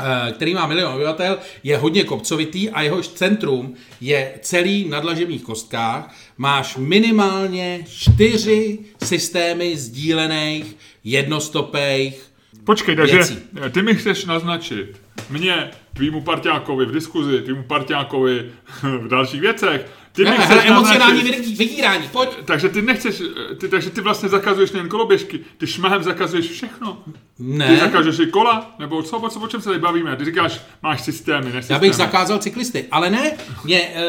eh, 0.00 0.32
který 0.32 0.54
má 0.54 0.66
milion 0.66 0.92
obyvatel, 0.94 1.38
je 1.62 1.76
hodně 1.78 2.04
kopcovitý 2.04 2.70
a 2.70 2.82
jehož 2.82 3.08
centrum 3.08 3.74
je 4.00 4.32
celý 4.40 4.88
na 4.88 5.00
dlažebních 5.00 5.42
kostkách. 5.42 6.14
Máš 6.38 6.76
minimálně 6.76 7.84
čtyři 7.88 8.78
systémy 9.04 9.76
sdílených, 9.76 10.76
jednostopejch. 11.04 12.26
Počkej, 12.64 12.96
takže 12.96 13.16
věcí. 13.16 13.38
ty 13.70 13.82
mi 13.82 13.94
chceš 13.94 14.24
naznačit, 14.24 15.00
mně, 15.30 15.70
tvýmu 15.94 16.20
parťákovi 16.20 16.86
v 16.86 16.92
diskuzi, 16.92 17.40
tvýmu 17.40 17.62
parťákovi 17.62 18.50
v 18.82 19.08
dalších 19.08 19.40
věcech, 19.40 19.86
ty 20.16 20.24
Ne, 20.24 20.30
nechceš 20.30 20.48
hele, 20.48 20.62
emocionální 20.64 21.20
vydí- 21.22 21.56
vydírání, 21.56 22.08
pojď. 22.12 22.28
Takže 22.44 22.68
ty 22.68 22.82
nechceš, 22.82 23.22
ty, 23.60 23.68
takže 23.68 23.90
ty 23.90 24.00
vlastně 24.00 24.28
zakazuješ 24.28 24.72
nejen 24.72 24.88
koloběžky, 24.88 25.40
ty 25.58 25.66
šmahem 25.66 26.02
zakazuješ 26.02 26.50
všechno. 26.50 26.98
Ty 27.06 27.12
Ne, 27.38 27.76
zakazuješ 27.80 28.18
i 28.18 28.26
kola, 28.26 28.74
nebo 28.78 29.02
co, 29.02 29.18
o, 29.18 29.28
co, 29.28 29.40
o 29.40 29.48
čem 29.48 29.60
se 29.60 29.68
tady 29.68 29.78
bavíme? 29.80 30.16
Ty 30.16 30.24
říkáš, 30.24 30.60
máš 30.82 31.00
systémy, 31.04 31.44
ne 31.48 31.52
já 31.54 31.60
systémy. 31.62 31.80
bych 31.80 31.94
zakázal 31.94 32.38
cyklisty, 32.38 32.84
ale 32.90 33.10
ne, 33.10 33.32
mě 33.64 33.80
e, 33.80 34.04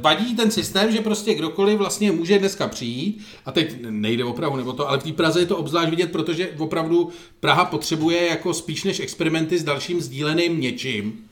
vadí 0.00 0.36
ten 0.36 0.50
systém, 0.50 0.92
že 0.92 1.00
prostě 1.00 1.34
kdokoliv 1.34 1.78
vlastně 1.78 2.12
může 2.12 2.38
dneska 2.38 2.68
přijít, 2.68 3.24
a 3.46 3.52
teď 3.52 3.76
nejde 3.90 4.24
o 4.24 4.32
Prahu 4.32 4.56
nebo 4.56 4.72
to, 4.72 4.88
ale 4.88 4.98
v 4.98 5.02
té 5.02 5.12
Praze 5.12 5.40
je 5.40 5.46
to 5.46 5.56
obzvlášť 5.56 5.90
vidět, 5.90 6.12
protože 6.12 6.48
opravdu 6.58 7.10
Praha 7.40 7.64
potřebuje 7.64 8.26
jako 8.28 8.54
spíš 8.54 8.84
než 8.84 9.00
experimenty 9.00 9.58
s 9.58 9.64
dalším 9.64 10.00
sdíleným 10.00 10.60
něčím, 10.60 11.24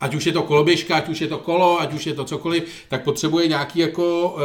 ať 0.00 0.14
už 0.14 0.26
je 0.26 0.32
to 0.32 0.42
koloběžka, 0.42 0.96
ať 0.96 1.08
už 1.08 1.20
je 1.20 1.26
to 1.28 1.38
kolo, 1.38 1.80
ať 1.80 1.92
už 1.94 2.06
je 2.06 2.14
to 2.14 2.24
cokoliv, 2.24 2.62
tak 2.88 3.04
potřebuje 3.04 3.48
nějaký 3.48 3.78
jako 3.78 4.36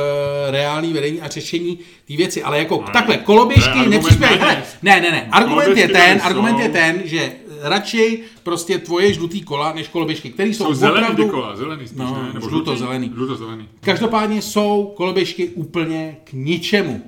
e, 0.47 0.51
reálný 0.51 0.93
vedení 0.93 1.21
a 1.21 1.27
řešení 1.27 1.79
té 2.07 2.15
věci. 2.17 2.43
Ale 2.43 2.57
jako 2.59 2.83
Ne, 2.87 2.93
takhle, 2.93 3.17
koloběžky 3.17 3.69
argument 3.69 3.89
nepřispějí. 3.89 4.33
nic. 4.33 4.77
Ne, 4.81 5.01
ne, 5.01 5.11
ne. 5.11 5.27
Argument 5.31 5.77
je 5.77 5.87
ten, 5.87 5.97
tady 5.97 6.21
argument 6.21 6.59
je 6.59 6.69
ten, 6.69 7.01
že 7.05 7.31
radši 7.61 8.23
prostě 8.43 8.77
tvoje 8.77 9.13
žlutý 9.13 9.41
kola 9.41 9.73
než 9.73 9.87
koloběžky, 9.87 10.29
které 10.29 10.49
jsou, 10.49 10.65
Jsou 10.65 10.73
zelený 10.73 11.03
opravdu... 11.07 11.27
kola, 11.29 11.55
zelený 11.55 11.87
spíš, 11.87 11.99
No, 11.99 12.23
ne? 12.23 12.33
Nebo 12.33 12.49
žluto-zelený. 12.49 13.11
Žluto-zelený. 13.15 13.69
Každopádně 13.81 14.41
jsou 14.41 14.93
koloběžky 14.97 15.47
úplně 15.47 16.17
k 16.23 16.33
ničemu. 16.33 17.01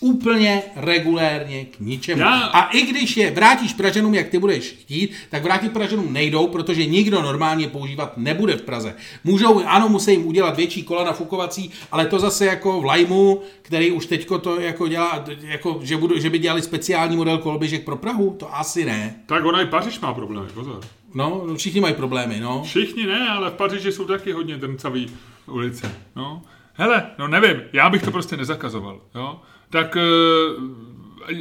Úplně 0.00 0.62
regulérně 0.76 1.64
k 1.64 1.80
ničemu. 1.80 2.20
Já- 2.20 2.40
A 2.40 2.70
i 2.70 2.82
když 2.82 3.16
je 3.16 3.30
vrátíš 3.30 3.72
Pražanům, 3.72 4.14
jak 4.14 4.28
ty 4.28 4.38
budeš 4.38 4.64
chtít, 4.80 5.12
tak 5.30 5.42
vrátit 5.42 5.72
Pražanům 5.72 6.12
nejdou, 6.12 6.46
protože 6.48 6.86
nikdo 6.86 7.22
normálně 7.22 7.68
používat 7.68 8.16
nebude 8.16 8.56
v 8.56 8.62
Praze. 8.62 8.94
Můžou, 9.24 9.64
ano, 9.66 9.88
musí 9.88 10.10
jim 10.10 10.26
udělat 10.26 10.56
větší 10.56 10.82
kola 10.82 11.04
nafukovací, 11.04 11.70
ale 11.92 12.06
to 12.06 12.18
zase 12.18 12.46
jako 12.46 12.80
v 12.80 12.84
Lajmu, 12.84 13.42
který 13.62 13.90
už 13.92 14.06
teďko 14.06 14.38
to 14.38 14.60
jako 14.60 14.88
dělá, 14.88 15.24
jako, 15.40 15.80
že, 15.82 15.96
budu, 15.96 16.20
že 16.20 16.30
by 16.30 16.38
dělali 16.38 16.62
speciální 16.62 17.16
model 17.16 17.38
koloběžek 17.38 17.84
pro 17.84 17.96
Prahu, 17.96 18.36
to 18.38 18.56
asi 18.56 18.84
ne. 18.84 19.14
Tak 19.26 19.44
ona 19.44 19.60
i 19.62 19.66
Paříž 19.66 20.00
má 20.00 20.14
problémy, 20.14 20.48
pozor. 20.54 20.80
No, 21.14 21.46
všichni 21.56 21.80
mají 21.80 21.94
problémy, 21.94 22.40
no. 22.40 22.62
Všichni 22.64 23.06
ne, 23.06 23.28
ale 23.28 23.50
v 23.50 23.54
Paříži 23.54 23.92
jsou 23.92 24.04
taky 24.04 24.32
hodně 24.32 24.56
drncavý 24.56 25.10
ulice. 25.46 25.92
No. 26.16 26.42
Hele, 26.74 27.06
no 27.18 27.28
nevím, 27.28 27.62
já 27.72 27.90
bych 27.90 28.02
to 28.02 28.10
prostě 28.10 28.36
nezakazoval. 28.36 29.00
Jo? 29.14 29.40
Tak 29.70 29.96
e, 29.96 30.00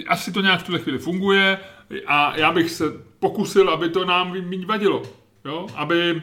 asi 0.07 0.31
to 0.31 0.41
nějak 0.41 0.59
v 0.59 0.63
tuhle 0.63 0.79
chvíli 0.79 0.97
funguje 0.97 1.59
a 2.07 2.37
já 2.37 2.51
bych 2.51 2.71
se 2.71 2.83
pokusil, 3.19 3.69
aby 3.69 3.89
to 3.89 4.05
nám 4.05 4.31
méně 4.31 4.65
vadilo. 4.65 5.03
Jo? 5.45 5.67
Aby... 5.75 6.21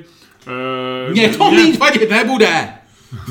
E, 1.08 1.10
Mně 1.10 1.28
to 1.28 1.50
mít 1.50 1.78
vadit 1.78 2.10
nebude. 2.10 2.68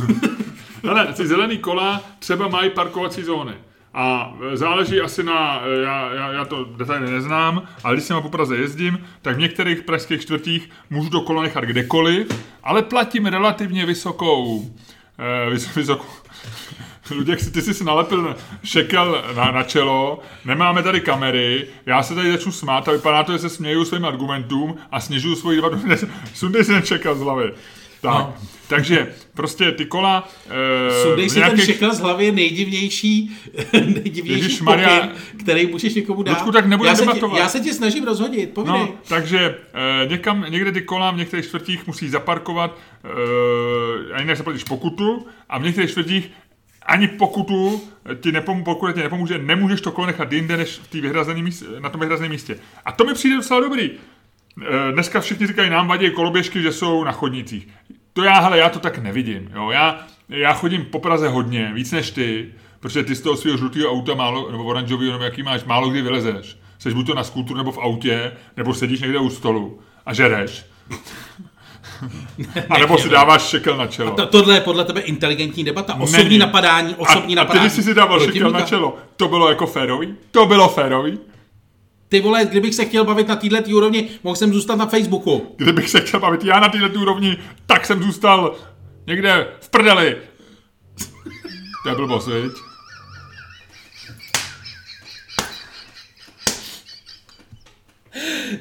Hele, 0.84 1.14
ty 1.14 1.28
zelený 1.28 1.58
kola 1.58 2.04
třeba 2.20 2.48
mají 2.48 2.70
parkovací 2.70 3.24
zóny. 3.24 3.54
A 3.94 4.34
e, 4.54 4.58
záleží 4.58 5.02
asi 5.02 5.24
na, 5.24 5.62
já, 5.84 6.14
já, 6.14 6.32
já 6.32 6.46
to 6.46 6.64
detailně 6.64 7.12
neznám, 7.12 7.68
ale 7.84 7.96
když 7.96 8.06
se 8.06 8.22
po 8.22 8.30
Praze 8.30 8.58
jezdím, 8.58 9.08
tak 9.22 9.36
v 9.36 9.40
některých 9.40 9.82
pražských 9.82 10.22
čtvrtích 10.22 10.70
můžu 10.90 11.10
to 11.10 11.22
kolo 11.22 11.42
nechat 11.42 11.64
kdekoliv, 11.64 12.28
ale 12.64 12.82
platím 12.82 13.26
relativně 13.26 13.86
vysokou, 13.86 14.72
eh, 15.20 15.50
vys, 15.50 15.76
vysokou, 15.76 16.06
Luděk, 17.12 17.52
ty 17.52 17.62
jsi 17.62 17.74
si 17.74 17.84
nalepil 17.84 18.36
šekel 18.64 19.24
na, 19.36 19.52
na 19.52 19.64
čelo, 19.64 20.20
nemáme 20.46 20.84
tady 20.84 21.02
kamery, 21.02 21.68
já 21.86 22.04
se 22.04 22.16
tady 22.16 22.32
začnu 22.32 22.52
smát 22.52 22.88
a 22.88 22.92
vypadá 22.92 23.24
to, 23.24 23.32
že 23.32 23.40
se 23.40 23.50
směju 23.50 23.86
svým 23.86 24.06
argumentům 24.06 24.76
a 24.92 25.00
snižuju 25.00 25.36
svoji 25.36 25.56
debatu. 25.58 25.78
Sundej 26.34 26.64
si 26.64 26.72
ten 26.72 26.82
šekel 26.86 27.16
z 27.16 27.22
hlavy. 27.22 27.52
Tak, 28.02 28.14
No. 28.14 28.20
no. 28.20 28.34
takže 28.68 29.14
prostě 29.34 29.72
ty 29.72 29.86
kola... 29.86 30.30
eh, 30.50 31.04
Sundej 31.04 31.30
si 31.30 31.36
ten 31.36 31.44
nějakých- 31.44 31.66
šekl 31.66 31.94
z 31.94 32.00
hlavy 32.00 32.26
je 32.26 32.32
nejdivnější, 32.32 33.38
nejdivnější 33.74 34.44
Ježišmarja. 34.44 35.00
pokyn, 35.00 35.12
který 35.40 35.68
můžeš 35.68 35.94
někomu 35.94 36.24
dát. 36.24 36.32
Luďku, 36.32 36.52
tak 36.52 36.66
já, 36.86 36.96
se 36.96 37.06
tě, 37.06 37.20
já 37.38 37.50
se 37.50 37.60
tě 37.60 37.74
snažím 37.74 38.04
rozhodit, 38.04 38.50
povídej. 38.54 38.80
No, 38.82 38.90
takže 39.08 39.56
eh, 39.74 40.08
někam, 40.08 40.46
někde 40.50 40.72
ty 40.72 40.82
kola 40.82 41.12
v 41.12 41.18
některých 41.18 41.46
čtvrtích 41.46 41.88
musí 41.88 42.10
zaparkovat 42.10 42.78
eh, 43.04 44.14
a 44.14 44.22
jinak 44.22 44.38
zaplatíš 44.38 44.64
pokutu 44.64 45.28
a 45.50 45.58
v 45.60 45.64
některých 45.64 45.90
čtvrtích 45.92 46.32
ani 46.86 47.08
pokutu 47.08 47.82
ti 48.22 48.32
nepom, 48.32 48.64
pokud 48.64 48.94
ti 48.94 49.00
nepomůže, 49.00 49.38
nemůžeš 49.38 49.82
to 49.82 49.92
kolo 49.92 50.08
nechat 50.08 50.32
jinde, 50.34 50.58
než 50.58 50.80
v 50.80 51.36
místě, 51.36 51.66
na 51.80 51.90
tom 51.90 52.00
vyhrazeném 52.00 52.32
místě. 52.32 52.58
A 52.86 52.92
to 52.92 53.06
mi 53.06 53.14
přijde 53.14 53.36
docela 53.36 53.60
dobrý. 53.60 53.92
Eh, 53.92 54.92
Dneska 54.92 55.22
všichni 55.22 55.48
říkají, 55.48 55.70
nám 55.70 55.88
vadí 55.88 56.12
koloběžky, 56.12 56.62
že 56.62 56.72
jsou 56.72 57.04
na 57.04 57.12
chodnících. 57.12 57.68
To 58.14 58.24
já, 58.24 58.40
hele, 58.40 58.58
já 58.58 58.70
to 58.70 58.80
tak 58.80 58.98
nevidím. 58.98 59.50
Jo. 59.56 59.70
Já, 59.72 60.08
já 60.30 60.54
chodím 60.54 60.86
po 60.86 61.00
Praze 61.00 61.30
hodně, 61.30 61.72
víc 61.74 61.92
než 61.92 62.12
ty, 62.12 62.54
protože 62.80 63.04
ty 63.04 63.16
z 63.16 63.22
toho 63.22 63.38
svého 63.38 63.58
žlutého 63.58 63.92
auta 63.92 64.16
málo, 64.16 64.52
nebo 64.52 64.64
oranžového, 64.64 65.12
nebo 65.12 65.24
jaký 65.24 65.44
máš, 65.44 65.64
málo 65.64 65.90
kdy 65.90 66.02
vylezeš. 66.02 66.58
Seš 66.80 66.94
buď 66.94 67.08
to 67.08 67.16
na 67.16 67.24
skútru, 67.24 67.58
nebo 67.58 67.72
v 67.72 67.78
autě, 67.78 68.32
nebo 68.58 68.74
sedíš 68.74 69.02
někde 69.02 69.20
u 69.20 69.30
stolu 69.30 69.80
a 70.06 70.14
žereš. 70.14 70.66
a 72.70 72.78
nebo 72.78 72.98
si 72.98 73.10
dáváš 73.10 73.42
šekel 73.42 73.78
na 73.78 73.88
čelo. 73.88 74.12
To, 74.12 74.26
tohle 74.26 74.56
je 74.56 74.62
podle 74.62 74.86
tebe 74.86 75.02
inteligentní 75.02 75.64
debata, 75.64 75.94
osobní 75.94 76.24
Není. 76.24 76.38
napadání, 76.38 76.96
osobní 76.96 77.38
a, 77.38 77.42
a 77.42 77.44
napadání. 77.44 77.70
ty, 77.70 77.74
když 77.74 77.86
jsi 77.86 77.90
si 77.90 77.96
dával 77.96 78.20
šekel 78.20 78.52
na 78.52 78.62
čelo, 78.62 78.98
to 79.16 79.28
bylo 79.28 79.50
jako 79.50 79.68
férový? 79.68 80.16
To 80.32 80.46
bylo 80.46 80.70
férový? 80.70 81.20
Ty 82.10 82.22
vole, 82.22 82.46
kdybych 82.46 82.76
se 82.76 82.86
chtěl 82.86 83.04
bavit 83.04 83.28
na 83.28 83.36
této 83.36 83.70
úrovni, 83.70 84.10
mohl 84.24 84.36
jsem 84.36 84.54
zůstat 84.54 84.76
na 84.76 84.86
Facebooku. 84.86 85.56
Kdybych 85.58 85.90
se 85.90 86.02
chtěl 86.02 86.20
bavit 86.20 86.44
já 86.44 86.60
na 86.60 86.70
této 86.70 87.00
úrovni, 87.00 87.38
tak 87.66 87.86
jsem 87.86 88.04
zůstal 88.04 88.56
někde 89.08 89.48
v 89.60 89.70
prdeli. 89.70 90.18
To 91.84 91.90
je 91.90 91.96
blbost, 91.96 92.28
viď? 92.28 92.52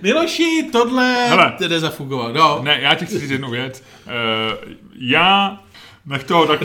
Miloši, 0.02 0.68
tohle 0.72 1.26
Hele. 1.28 1.52
jde 1.60 1.80
zafungovat. 1.80 2.34
No. 2.34 2.60
Ne, 2.62 2.78
já 2.80 2.94
ti 2.94 3.06
chci 3.06 3.18
říct 3.18 3.30
jednu 3.30 3.50
věc. 3.50 3.82
Uh, 4.06 4.12
já, 4.98 5.60
nech 6.06 6.24
toho, 6.24 6.46
tak, 6.46 6.60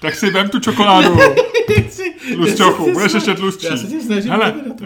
tak 0.00 0.14
si 0.14 0.30
vem 0.30 0.48
tu 0.48 0.60
čokoládu. 0.60 1.18
Tlusťochu, 2.34 2.92
budeš 2.92 3.14
ještě 3.14 3.34
tlustší. 3.34 3.66
Já 3.66 3.76
se 3.76 4.00
snažím 4.00 4.30
Hele, 4.30 4.52
uh, 4.52 4.78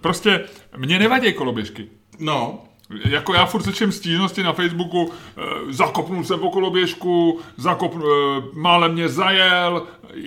prostě 0.00 0.44
mě 0.76 0.98
nevadí 0.98 1.32
koloběžky. 1.32 1.88
No. 2.18 2.64
Jako 3.04 3.34
já 3.34 3.46
furt 3.46 3.62
slyším 3.62 3.92
stížnosti 3.92 4.42
na 4.42 4.52
Facebooku, 4.52 5.12
eh, 5.36 5.42
zakopnul 5.72 6.24
jsem 6.24 6.38
po 6.38 6.50
koloběžku, 6.50 7.40
zakopnul, 7.56 8.12
eh, 8.38 8.42
málem 8.52 8.92
mě 8.92 9.08
zajel, 9.08 9.82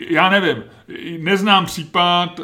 já 0.10 0.30
nevím, 0.30 0.64
neznám 1.20 1.66
případ, 1.66 2.40
eh, 2.40 2.44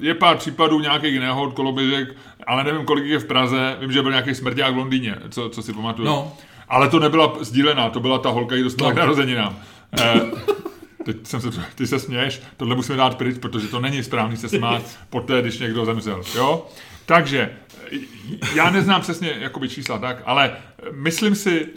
je 0.00 0.14
pár 0.14 0.36
případů 0.36 0.80
nějakých 0.80 1.20
nehod 1.20 1.54
koloběžek, 1.54 2.16
ale 2.46 2.64
nevím, 2.64 2.84
kolik 2.84 3.04
je 3.04 3.18
v 3.18 3.24
Praze, 3.24 3.76
vím, 3.80 3.92
že 3.92 4.02
byl 4.02 4.10
nějaký 4.10 4.34
smrťák 4.34 4.74
v 4.74 4.78
Londýně, 4.78 5.16
co, 5.30 5.48
co 5.48 5.62
si 5.62 5.72
pamatuju. 5.72 6.08
No. 6.08 6.32
Ale 6.68 6.88
to 6.88 6.98
nebyla 7.00 7.32
sdílená, 7.40 7.90
to 7.90 8.00
byla 8.00 8.18
ta 8.18 8.28
holka, 8.28 8.54
ji 8.56 8.62
dostala 8.62 8.90
No. 8.90 8.96
k 8.96 8.98
narozeninám. 8.98 9.56
Eh, 10.00 10.20
Teď 11.04 11.16
jsem 11.26 11.40
se, 11.40 11.50
ty 11.74 11.86
se 11.86 11.98
směješ, 11.98 12.42
tohle 12.56 12.76
musíme 12.76 12.98
dát 12.98 13.14
pryč, 13.18 13.38
protože 13.38 13.68
to 13.68 13.80
není 13.80 14.02
správný 14.02 14.36
se 14.36 14.48
smát 14.48 14.82
poté, 15.10 15.42
když 15.42 15.58
někdo 15.58 15.84
zemřel, 15.84 16.22
jo? 16.36 16.66
Takže, 17.06 17.50
já 18.54 18.70
neznám 18.70 19.00
přesně 19.00 19.36
jakoby 19.38 19.68
čísla 19.68 19.98
tak, 19.98 20.22
ale 20.24 20.56
myslím 20.92 21.34
si 21.34 21.68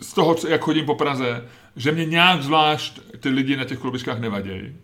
z 0.00 0.12
toho, 0.12 0.36
jak 0.48 0.60
chodím 0.60 0.86
po 0.86 0.94
Praze, 0.94 1.44
že 1.76 1.92
mě 1.92 2.04
nějak 2.04 2.42
zvlášť 2.42 3.00
ty 3.20 3.28
lidi 3.28 3.56
na 3.56 3.64
těch 3.64 3.78
koloběžkách 3.78 4.18
nevadějí. 4.18 4.76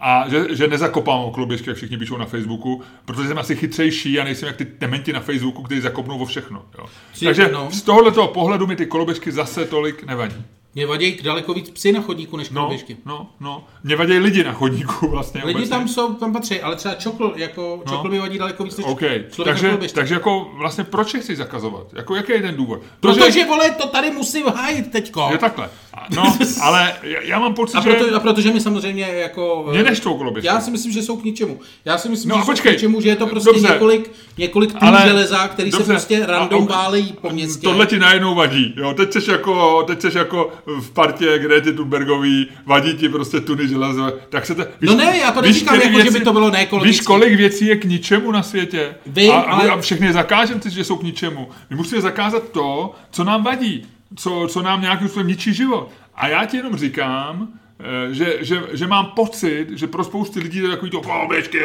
A 0.00 0.24
že, 0.28 0.46
že 0.56 0.68
nezakopám 0.68 1.20
o 1.20 1.30
koloběžky, 1.30 1.70
jak 1.70 1.76
všichni 1.76 1.98
píšou 1.98 2.16
na 2.16 2.24
Facebooku, 2.26 2.82
protože 3.04 3.28
jsem 3.28 3.38
asi 3.38 3.56
chytřejší 3.56 4.20
a 4.20 4.24
nejsem 4.24 4.46
jak 4.46 4.56
ty 4.56 4.64
tementi 4.64 5.12
na 5.12 5.20
Facebooku, 5.20 5.62
kteří 5.62 5.80
zakopnou 5.80 6.18
o 6.18 6.24
všechno. 6.24 6.62
Jo. 6.78 6.86
Či- 7.14 7.24
Takže 7.24 7.50
no. 7.52 7.70
z 7.70 7.82
tohoto 7.82 8.26
pohledu 8.26 8.66
mi 8.66 8.76
ty 8.76 8.86
koloběžky 8.86 9.32
zase 9.32 9.64
tolik 9.64 10.04
nevadí. 10.06 10.36
Mě 10.74 10.86
vadí 10.86 11.18
daleko 11.22 11.54
víc 11.54 11.70
psy 11.70 11.92
na 11.92 12.00
chodníku 12.00 12.36
než 12.36 12.50
No, 12.50 12.54
koloběžky. 12.60 12.96
no, 13.06 13.30
no. 13.40 13.64
Mě 13.84 13.96
vadí 13.96 14.12
lidi 14.18 14.44
na 14.44 14.52
chodníku 14.52 15.08
vlastně. 15.10 15.40
Lidi 15.44 15.54
obecně. 15.58 15.70
tam 15.70 15.88
jsou, 15.88 16.14
tam 16.14 16.32
patří, 16.32 16.60
ale 16.60 16.76
třeba 16.76 16.94
čokl, 16.94 17.32
jako 17.36 17.82
No. 17.86 17.92
čokl 17.92 18.08
mi 18.10 18.18
vadí 18.18 18.38
daleko 18.38 18.64
víc 18.64 18.76
než 18.76 18.86
OK, 18.86 18.98
člověk 19.00 19.36
na 19.38 19.44
takže, 19.44 19.66
koloběžce. 19.66 19.94
takže 19.94 20.14
jako 20.14 20.50
vlastně 20.54 20.84
proč 20.84 21.14
je 21.14 21.20
chci 21.20 21.36
zakazovat? 21.36 21.86
Jako 21.94 22.14
jaký 22.16 22.32
je 22.32 22.42
ten 22.42 22.56
důvod? 22.56 22.80
Protože, 23.00 23.44
vole, 23.44 23.70
to 23.70 23.88
tady 23.88 24.10
musím 24.10 24.46
hájit 24.46 24.90
teďko. 24.92 25.28
Je 25.32 25.38
takhle. 25.38 25.70
No, 26.16 26.36
ale 26.62 26.92
já, 27.02 27.20
já 27.22 27.38
mám 27.38 27.54
pocit, 27.54 27.76
A, 27.76 27.80
že... 27.80 27.90
proto, 27.94 28.16
a 28.16 28.20
protože 28.20 28.52
mi 28.52 28.60
samozřejmě 28.60 29.02
jako... 29.08 29.66
Mě 29.70 29.82
neštvou 29.82 30.18
koloběžky. 30.18 30.46
Já 30.46 30.60
si 30.60 30.70
myslím, 30.70 30.92
že 30.92 31.02
jsou 31.02 31.16
k 31.16 31.24
ničemu. 31.24 31.60
Já 31.84 31.98
si 31.98 32.08
myslím, 32.08 32.28
No 32.30 32.36
že 32.36 32.40
jsou 32.42 32.46
počkej. 32.46 32.72
k 32.72 32.76
ničemu, 32.76 33.00
že 33.00 33.08
je 33.08 33.16
to 33.16 33.26
prostě 33.26 33.50
Dobře. 33.52 33.72
několik, 33.72 34.10
několik 34.38 34.70
tun 34.72 34.88
Ale- 34.88 35.02
železa, 35.06 35.48
který 35.48 35.70
se 35.70 35.76
dobře. 35.78 35.92
prostě 35.92 36.22
A- 36.22 36.26
random 36.26 36.68
a- 36.70 36.76
válejí 36.76 37.14
po 37.20 37.30
městě. 37.30 37.62
Tohle 37.66 37.86
ti 37.86 37.98
najednou 37.98 38.34
vadí. 38.34 38.74
Jo? 38.76 38.94
Teď, 38.94 39.12
jsi 39.12 39.30
jako, 39.30 39.82
teď 39.86 40.00
jsi 40.02 40.18
jako 40.18 40.52
v 40.66 40.90
partě 40.90 41.38
Grety 41.38 41.72
Thunbergový, 41.72 42.46
vadí 42.66 42.94
ti 42.94 43.08
prostě 43.08 43.40
tuny 43.40 43.68
železo. 43.68 44.12
Tak 44.28 44.46
se 44.46 44.54
to, 44.54 44.62
víš, 44.80 44.90
No 44.90 44.96
ne, 44.96 45.18
já 45.18 45.30
to 45.32 45.42
neříkám 45.42 45.80
jako, 45.80 46.00
že 46.00 46.10
by 46.10 46.20
to 46.20 46.32
bylo 46.32 46.50
neekologický. 46.50 46.98
Víš, 46.98 47.06
kolik 47.06 47.34
věcí 47.34 47.66
je 47.66 47.76
k 47.76 47.84
ničemu 47.84 48.30
na 48.32 48.42
světě? 48.42 48.94
Vím, 49.06 49.30
a, 49.32 49.34
ale- 49.40 49.70
a 49.70 49.80
všechny 49.80 50.12
zakážeme, 50.12 50.60
že 50.68 50.84
jsou 50.84 50.96
k 50.96 51.02
ničemu. 51.02 51.48
My 51.70 51.76
musíme 51.76 52.00
zakázat 52.00 52.48
to, 52.48 52.92
co 53.10 53.24
nám 53.24 53.42
vadí, 53.44 53.86
co, 54.16 54.46
co 54.50 54.62
nám 54.62 54.80
nějakým 54.80 55.08
způsobem 55.08 55.26
ničí 55.26 55.54
život. 55.54 55.90
A 56.14 56.28
já 56.28 56.44
ti 56.44 56.56
jenom 56.56 56.76
říkám, 56.76 57.48
eh, 57.80 58.14
že, 58.14 58.36
že, 58.40 58.62
že 58.72 58.86
mám 58.86 59.06
pocit, 59.06 59.70
že 59.70 59.86
pro 59.86 60.04
spousty 60.04 60.40
lidí 60.40 60.60
to 60.60 60.66
je 60.66 60.72
takový 60.72 60.90
to 60.90 61.00
koloběžky. 61.00 61.60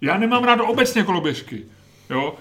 Já 0.00 0.18
nemám 0.18 0.44
rád 0.44 0.60
obecně 0.60 1.02
koloběžky. 1.02 1.64
Jo? 2.10 2.34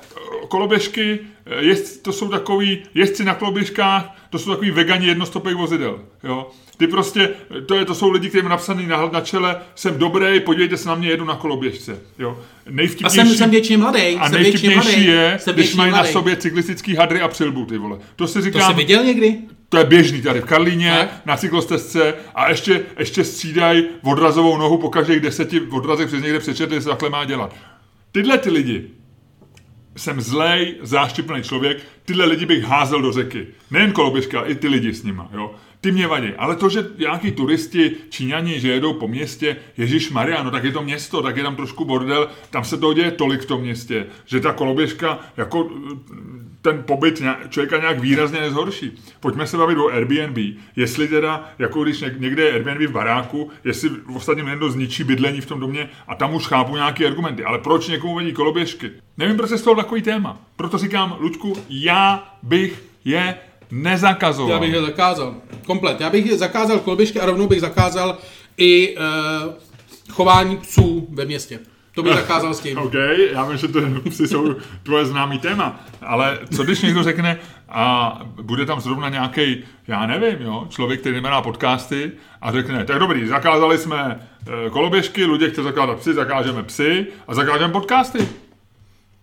Koloběžky, 0.48 1.20
eh, 1.46 1.63
jest, 1.63 2.03
to 2.03 2.12
jsou 2.12 2.29
takový 2.29 2.84
jezdci 2.93 3.24
na 3.24 3.36
koloběžkách, 3.36 4.15
to 4.29 4.39
jsou 4.39 4.51
takový 4.51 4.72
vegani 4.72 5.08
jednostopek 5.08 5.55
vozidel. 5.55 6.00
Jo? 6.24 6.51
Ty 6.77 6.88
prostě, 6.88 7.29
to, 7.65 7.75
je, 7.75 7.86
to 7.86 7.96
jsou 7.96 8.12
lidi, 8.12 8.29
kteří 8.29 8.48
napsaný 8.48 8.88
na, 8.88 9.10
na 9.10 9.22
čele, 9.22 9.55
jsem 9.75 9.98
dobrý, 9.98 10.39
podívejte 10.39 10.77
se 10.77 10.89
na 10.89 10.96
mě, 10.96 11.10
jedu 11.10 11.25
na 11.25 11.36
koloběžce. 11.36 12.00
Jo? 12.20 12.39
Nejvtipnější, 12.70 13.20
a 13.20 13.25
jsem, 13.25 13.36
jsem 13.36 13.50
většině 13.50 13.77
mladý. 13.77 14.15
A 14.15 14.29
nejvtipnější 14.29 15.05
je, 15.05 15.39
když 15.53 15.75
mají 15.75 15.91
mladej. 15.91 16.08
na 16.08 16.13
sobě 16.13 16.36
cyklistický 16.36 16.96
hadry 16.96 17.22
a 17.22 17.27
přilbu, 17.27 17.65
ty 17.65 17.77
vole. 17.77 17.98
To 18.15 18.27
si 18.27 18.41
říkám... 18.41 18.62
To 18.62 18.67
jsi 18.67 18.74
viděl 18.74 19.03
někdy? 19.03 19.38
To 19.70 19.77
je 19.77 19.86
běžný 19.86 20.22
tady 20.22 20.41
v 20.41 20.46
Karlíně, 20.46 20.96
tak? 21.00 21.25
na 21.25 21.38
cyklostezce 21.38 22.13
a 22.36 22.50
ještě, 22.50 22.86
ještě 23.00 23.24
střídají 23.24 23.86
odrazovou 24.03 24.58
nohu 24.58 24.77
po 24.77 24.89
každých 24.89 25.20
deseti 25.20 25.62
odrazech 25.62 26.08
přes 26.08 26.24
někde 26.24 26.39
přečetli, 26.39 26.82
se 26.82 26.89
takhle 26.89 27.10
má 27.10 27.25
dělat. 27.25 27.55
Tyhle 28.12 28.38
ty 28.38 28.50
lidi, 28.50 28.89
jsem 29.95 30.21
zlej, 30.21 30.75
záštěplný 30.81 31.43
člověk, 31.43 31.83
tyhle 32.05 32.25
lidi 32.25 32.45
bych 32.45 32.63
házel 32.63 33.01
do 33.01 33.12
řeky. 33.12 33.47
Nejen 33.71 33.91
koloběžka, 33.91 34.39
ale 34.39 34.47
i 34.47 34.55
ty 34.55 34.67
lidi 34.67 34.93
s 34.93 35.03
nima. 35.03 35.29
Jo? 35.33 35.55
Ty 35.83 35.91
mě 35.91 36.07
vadí. 36.07 36.33
Ale 36.37 36.55
to, 36.55 36.69
že 36.69 36.87
nějaký 36.97 37.31
turisti, 37.31 37.95
Číňani, 38.09 38.59
že 38.59 38.71
jedou 38.71 38.93
po 38.93 39.07
městě, 39.07 39.55
Ježíš 39.77 40.11
Maria, 40.11 40.43
no 40.43 40.51
tak 40.51 40.63
je 40.63 40.71
to 40.71 40.83
město, 40.83 41.21
tak 41.21 41.37
je 41.37 41.43
tam 41.43 41.55
trošku 41.55 41.85
bordel, 41.85 42.29
tam 42.49 42.63
se 42.63 42.77
to 42.77 42.93
děje 42.93 43.11
tolik 43.11 43.41
v 43.41 43.45
tom 43.45 43.61
městě, 43.61 44.05
že 44.25 44.39
ta 44.39 44.53
koloběžka, 44.53 45.19
jako 45.37 45.69
ten 46.61 46.83
pobyt 46.83 47.21
člověka 47.49 47.77
nějak 47.77 47.99
výrazně 47.99 48.39
nezhorší. 48.39 48.91
Pojďme 49.19 49.47
se 49.47 49.57
bavit 49.57 49.77
o 49.77 49.87
Airbnb. 49.87 50.37
Jestli 50.75 51.07
teda, 51.07 51.49
jako 51.59 51.83
když 51.83 52.03
někde 52.17 52.43
je 52.43 52.53
Airbnb 52.53 52.89
v 52.89 52.91
baráku, 52.91 53.51
jestli 53.63 53.89
v 53.89 54.15
ostatním 54.15 54.45
někdo 54.45 54.69
zničí 54.69 55.03
bydlení 55.03 55.41
v 55.41 55.45
tom 55.45 55.59
domě 55.59 55.89
a 56.07 56.15
tam 56.15 56.33
už 56.33 56.47
chápu 56.47 56.75
nějaké 56.75 57.07
argumenty. 57.07 57.43
Ale 57.43 57.59
proč 57.59 57.87
někomu 57.87 58.15
vadí 58.15 58.33
koloběžky? 58.33 58.91
Nevím, 59.17 59.37
proč 59.37 59.51
je 59.51 59.57
z 59.57 59.61
toho 59.61 59.75
takový 59.75 60.01
téma. 60.01 60.41
Proto 60.55 60.77
říkám, 60.77 61.17
Luďku, 61.19 61.53
já 61.69 62.33
bych 62.43 62.83
je 63.05 63.35
nezakazoval. 63.74 64.51
Já 64.51 64.60
bych 64.60 64.74
je 64.74 64.82
zakázal. 64.82 65.36
Komplet. 65.65 66.01
Já 66.01 66.10
bych 66.10 66.25
je 66.25 66.38
zakázal 66.38 66.80
kolběžky 66.80 67.20
a 67.20 67.25
rovnou 67.25 67.48
bych 67.48 67.62
zakázal 67.62 68.18
i 68.58 68.96
uh, 68.96 69.53
chování 70.10 70.58
psů 70.58 71.08
ve 71.12 71.25
městě. 71.25 71.60
To 71.96 72.03
bych 72.03 72.13
zakázal 72.13 72.53
s 72.53 72.60
tím. 72.60 72.77
OK, 72.84 72.94
já 73.32 73.46
vím, 73.46 73.58
že 73.58 73.68
to 73.68 73.80
psy 74.10 74.27
jsou 74.27 74.56
tvoje 74.84 75.06
známý 75.06 75.39
téma, 75.39 75.80
ale 76.01 76.39
co 76.56 76.63
když 76.63 76.82
někdo 76.82 77.03
řekne 77.03 77.39
a 77.70 78.20
bude 78.42 78.65
tam 78.65 78.82
zrovna 78.82 79.10
nějaký, 79.10 79.63
já 79.88 80.06
nevím, 80.06 80.46
jo, 80.46 80.68
člověk, 80.70 81.00
který 81.00 81.22
nemá 81.22 81.42
podcasty 81.42 82.12
a 82.42 82.51
řekne, 82.51 82.86
tak 82.86 83.00
dobrý, 83.00 83.27
zakázali 83.27 83.77
jsme 83.77 84.20
eh, 84.48 84.70
koloběžky, 84.70 85.25
lidé 85.25 85.50
chtějí 85.50 85.65
zakázat 85.65 86.00
psy, 86.00 86.13
zakážeme 86.13 86.63
psy 86.63 87.08
a 87.27 87.34
zakážeme 87.34 87.74
podcasty. 87.74 88.27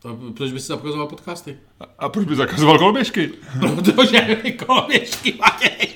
To, 0.02 0.18
proč 0.36 0.52
by 0.52 0.60
si 0.60 0.66
zakazoval 0.66 1.06
podcasty? 1.06 1.56
A, 1.80 1.84
a 1.98 2.08
proč 2.08 2.26
by 2.26 2.36
zakazoval 2.36 2.78
koloběžky? 2.78 3.30
Protože 3.60 4.36
koloběžky 4.66 5.34
matěj. 5.40 5.88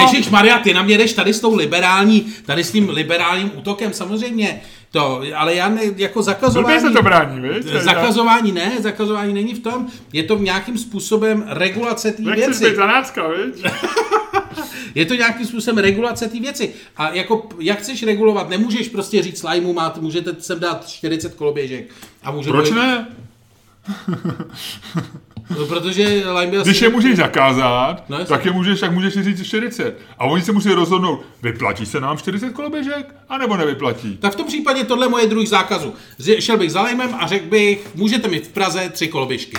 Ježíš 0.00 0.28
Maria, 0.28 0.58
ty 0.58 0.74
na 0.74 0.82
mě 0.82 0.98
jdeš 0.98 1.12
tady 1.12 1.34
s 1.34 1.40
tou 1.40 1.54
liberální, 1.54 2.32
tady 2.46 2.64
s 2.64 2.72
tím 2.72 2.88
liberálním 2.88 3.50
útokem, 3.58 3.92
samozřejmě. 3.92 4.60
To, 4.90 5.22
ale 5.36 5.54
já 5.54 5.68
ne, 5.68 5.80
jako 5.96 6.22
zakazování... 6.22 6.80
se 6.80 6.90
to 6.90 7.02
brání, 7.02 7.48
víš? 7.48 7.64
Zakazování 7.64 8.52
ne, 8.52 8.72
zakazování 8.80 9.34
není 9.34 9.54
v 9.54 9.62
tom. 9.62 9.86
Je 10.12 10.22
to 10.22 10.38
nějakým 10.38 10.78
způsobem 10.78 11.44
regulace 11.48 12.12
té 12.12 12.22
věci. 12.22 12.40
Nechci 12.40 12.64
být 12.64 12.76
zanácka, 12.76 13.22
je 14.94 15.06
to 15.06 15.14
nějakým 15.14 15.46
způsobem 15.46 15.78
regulace 15.78 16.28
té 16.28 16.40
věci. 16.40 16.74
A 16.96 17.10
jako, 17.10 17.48
jak 17.60 17.78
chceš 17.78 18.02
regulovat? 18.02 18.48
Nemůžeš 18.48 18.88
prostě 18.88 19.22
říct 19.22 19.38
slajmu, 19.38 19.72
máte, 19.72 20.00
můžete 20.00 20.36
sem 20.38 20.60
dát 20.60 20.88
40 20.88 21.34
koloběžek. 21.34 21.90
A 22.26 22.30
může 22.30 22.50
Proč 22.50 22.68
být... 22.68 22.74
ne? 22.74 23.06
No, 25.58 25.66
protože 25.66 26.24
Lime 26.38 26.62
Když 26.62 26.82
je 26.82 26.88
můžeš 26.88 27.16
zakázat, 27.16 28.04
no, 28.08 28.24
tak 28.24 28.44
je 28.44 28.52
můžeš, 28.52 28.80
tak 28.80 28.92
můžeš 28.92 29.14
říct 29.14 29.46
40. 29.46 29.98
A 30.18 30.24
oni 30.24 30.42
se 30.42 30.52
musí 30.52 30.72
rozhodnout, 30.72 31.22
vyplatí 31.42 31.86
se 31.86 32.00
nám 32.00 32.18
40 32.18 32.50
koloběžek, 32.50 33.14
anebo 33.28 33.56
nevyplatí. 33.56 34.16
Tak 34.16 34.32
v 34.32 34.36
tom 34.36 34.46
případě 34.46 34.84
tohle 34.84 35.08
moje 35.08 35.26
druhý 35.26 35.46
zákazu. 35.46 35.94
Šel 36.38 36.56
bych 36.56 36.72
za 36.72 36.82
Limem 36.82 37.14
a 37.14 37.26
řekl 37.26 37.46
bych, 37.46 37.94
můžete 37.94 38.28
mít 38.28 38.46
v 38.46 38.52
Praze 38.52 38.88
tři 38.88 39.08
koloběžky. 39.08 39.56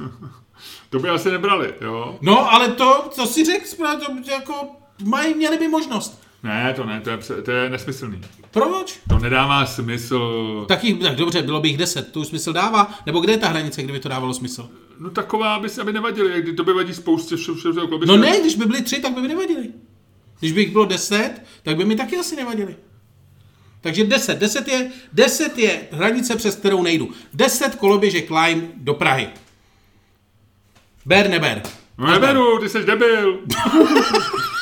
to 0.90 0.98
by 0.98 1.08
asi 1.08 1.30
nebrali, 1.30 1.74
jo? 1.80 2.18
No, 2.20 2.52
ale 2.52 2.68
to, 2.68 3.08
co 3.10 3.26
si 3.26 3.44
řekl, 3.44 3.66
to 4.24 4.30
jako 4.30 4.54
mají, 5.04 5.34
měli 5.34 5.58
by 5.58 5.68
možnost. 5.68 6.23
Ne, 6.44 6.74
to 6.76 6.84
ne, 6.84 7.00
to 7.00 7.10
je, 7.10 7.18
to 7.42 7.50
je 7.50 7.70
nesmyslný. 7.70 8.20
Proč? 8.50 9.00
To 9.08 9.18
nedává 9.18 9.66
smysl. 9.66 10.64
Tak, 10.68 10.84
jich, 10.84 10.98
tak 10.98 11.16
dobře, 11.16 11.42
bylo 11.42 11.60
by 11.60 11.68
jich 11.68 11.76
deset, 11.76 12.12
to 12.12 12.20
už 12.20 12.26
smysl 12.26 12.52
dává? 12.52 12.94
Nebo 13.06 13.20
kde 13.20 13.32
je 13.32 13.38
ta 13.38 13.48
hranice, 13.48 13.82
kdyby 13.82 14.00
to 14.00 14.08
dávalo 14.08 14.34
smysl? 14.34 14.70
No 14.98 15.10
taková, 15.10 15.54
aby, 15.54 15.68
aby 15.80 15.92
nevadili, 15.92 16.42
kdy 16.42 16.52
to 16.52 16.64
by 16.64 16.72
vadí 16.72 16.94
spoustě 16.94 17.36
všeho, 17.36 17.56
všeho, 17.56 17.98
No 18.06 18.16
ne, 18.16 18.40
když 18.40 18.54
by 18.54 18.64
byly 18.64 18.82
tři, 18.82 19.00
tak 19.00 19.14
by 19.14 19.20
mi 19.20 19.28
nevadili. 19.28 19.68
Když 20.40 20.52
by 20.52 20.60
jich 20.60 20.72
bylo 20.72 20.84
deset, 20.84 21.34
tak 21.62 21.76
by 21.76 21.84
mi 21.84 21.96
taky 21.96 22.16
asi 22.16 22.36
nevadili. 22.36 22.76
Takže 23.80 24.04
deset, 24.04 24.38
deset 24.38 24.68
je, 24.68 24.90
deset 25.12 25.58
je 25.58 25.80
hranice, 25.92 26.36
přes 26.36 26.56
kterou 26.56 26.82
nejdu. 26.82 27.10
Deset 27.34 27.74
koloběžek 27.74 28.30
Lime 28.30 28.62
do 28.74 28.94
Prahy. 28.94 29.28
Ber, 31.06 31.30
neber. 31.30 31.62
No 31.98 32.10
neberu, 32.10 32.58
ty 32.58 32.68
jsi 32.68 32.84
debil. 32.84 33.40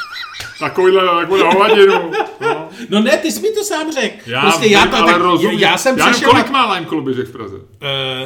takovýhle, 0.59 1.21
takovýhle 1.21 1.53
hovadinu. 1.53 2.12
No. 2.41 2.69
no 2.88 3.01
ne, 3.01 3.17
ty 3.17 3.33
jsi 3.33 3.41
mi 3.41 3.51
to 3.51 3.65
sám 3.65 3.93
řekl. 3.93 4.17
Já, 4.31 4.41
prostě 4.41 4.67
já, 4.67 4.87
to, 4.87 4.97
tak, 4.97 5.17
rozumím. 5.17 5.59
já 5.59 5.79
jsem 5.79 5.99
já 5.99 6.07
nevím, 6.07 6.23
kolik 6.23 6.51
má 6.51 6.75
Lime 6.75 6.87
koloběžek 6.87 7.27
v 7.27 7.33
Praze? 7.33 7.57
Uh, 7.57 7.62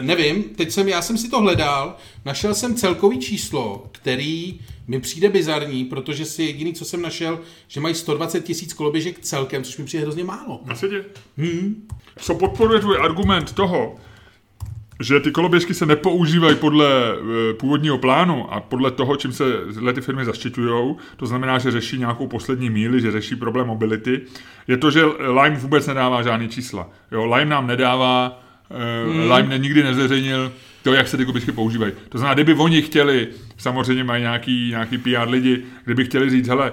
nevím, 0.01 0.43
teď 0.43 0.71
jsem, 0.71 0.89
já 0.89 1.03
jsem 1.03 1.19
si 1.19 1.31
to 1.31 1.41
hledal, 1.41 1.97
našel 2.25 2.55
jsem 2.55 2.75
celkový 2.75 3.19
číslo, 3.19 3.87
který 3.93 4.61
mi 4.89 5.01
přijde 5.01 5.29
bizarní, 5.29 5.85
protože 5.85 6.25
si 6.25 6.43
jediný, 6.43 6.75
co 6.75 6.85
jsem 6.85 7.03
našel, 7.03 7.41
že 7.69 7.81
mají 7.81 7.95
120 7.95 8.45
tisíc 8.45 8.73
koloběžek 8.73 9.19
celkem, 9.21 9.65
což 9.65 9.79
mi 9.79 9.85
přijde 9.85 10.03
hrozně 10.03 10.25
málo. 10.25 10.61
Na 10.65 10.75
světě? 10.75 11.05
Hmm. 11.39 11.89
Co 12.19 12.35
podporuje 12.35 12.81
tvůj 12.81 12.99
argument 13.01 13.53
toho, 13.53 13.97
že 15.01 15.21
ty 15.21 15.31
koloběžky 15.31 15.75
se 15.75 15.87
nepoužívají 15.87 16.57
podle 16.57 16.87
e, 16.89 17.55
původního 17.55 17.99
plánu 17.99 18.55
a 18.55 18.61
podle 18.61 18.91
toho, 18.91 19.17
čím 19.17 19.33
se 19.33 19.45
ty 19.95 20.01
firmy 20.01 20.25
zaštiťují, 20.25 20.97
to 21.17 21.27
znamená, 21.27 21.59
že 21.59 21.71
řeší 21.71 21.99
nějakou 21.99 22.27
poslední 22.27 22.71
míli, 22.71 23.01
že 23.01 23.13
řeší 23.13 23.37
problém 23.37 23.67
mobility, 23.67 24.21
je 24.69 24.77
to, 24.77 24.91
že 24.91 25.05
Lime 25.05 25.57
vůbec 25.57 25.87
nedává 25.87 26.23
žádný 26.23 26.49
čísla. 26.49 26.91
Jo, 27.13 27.25
Lime 27.25 27.51
nám 27.51 27.67
nedává, 27.67 28.43
hmm. 28.71 29.33
Lime 29.33 29.59
nikdy 29.59 29.83
nezveřejnil 29.83 30.53
to, 30.83 30.93
jak 30.93 31.09
se 31.09 31.17
ty 31.17 31.25
koloběžky 31.25 31.53
používají. 31.53 31.93
To 32.09 32.19
znamená, 32.19 32.35
kdyby 32.35 32.55
oni 32.55 32.83
chtěli, 32.83 33.29
samozřejmě 33.57 34.05
mají 34.05 34.23
nějaký, 34.23 34.69
nějaký 34.71 34.99
PR 34.99 35.29
lidi, 35.29 35.63
kdyby 35.85 36.05
chtěli 36.05 36.31
říct, 36.31 36.49
hele, 36.49 36.73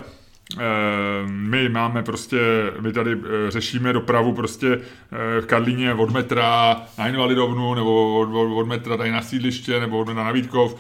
my 1.25 1.69
máme 1.69 2.03
prostě, 2.03 2.38
my 2.79 2.93
tady 2.93 3.12
eh, 3.12 3.51
řešíme 3.51 3.93
dopravu 3.93 4.34
prostě 4.34 4.67
eh, 4.67 5.41
v 5.41 5.45
Karlíně 5.45 5.93
od 5.93 6.12
metra 6.12 6.75
na 6.97 7.08
Invalidovnu, 7.08 7.73
nebo 7.73 8.19
od, 8.19 8.29
od, 8.29 8.58
od 8.58 8.67
metra 8.67 8.97
tady 8.97 9.12
na 9.12 9.21
sídliště, 9.21 9.79
nebo 9.79 9.99
od 9.99 10.08
na 10.08 10.32
Vítkov 10.32 10.75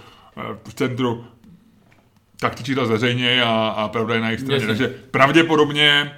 v 0.67 0.73
centru, 0.73 1.25
tak 2.39 2.55
ty 2.55 2.63
čísla 2.63 2.85
zveřejně 2.85 3.43
a, 3.43 3.67
a 3.77 3.87
pravda 3.87 4.15
je 4.15 4.21
na 4.21 4.29
jejich 4.29 4.39
straně. 4.39 4.67
Takže 4.67 4.95
pravděpodobně 5.11 6.17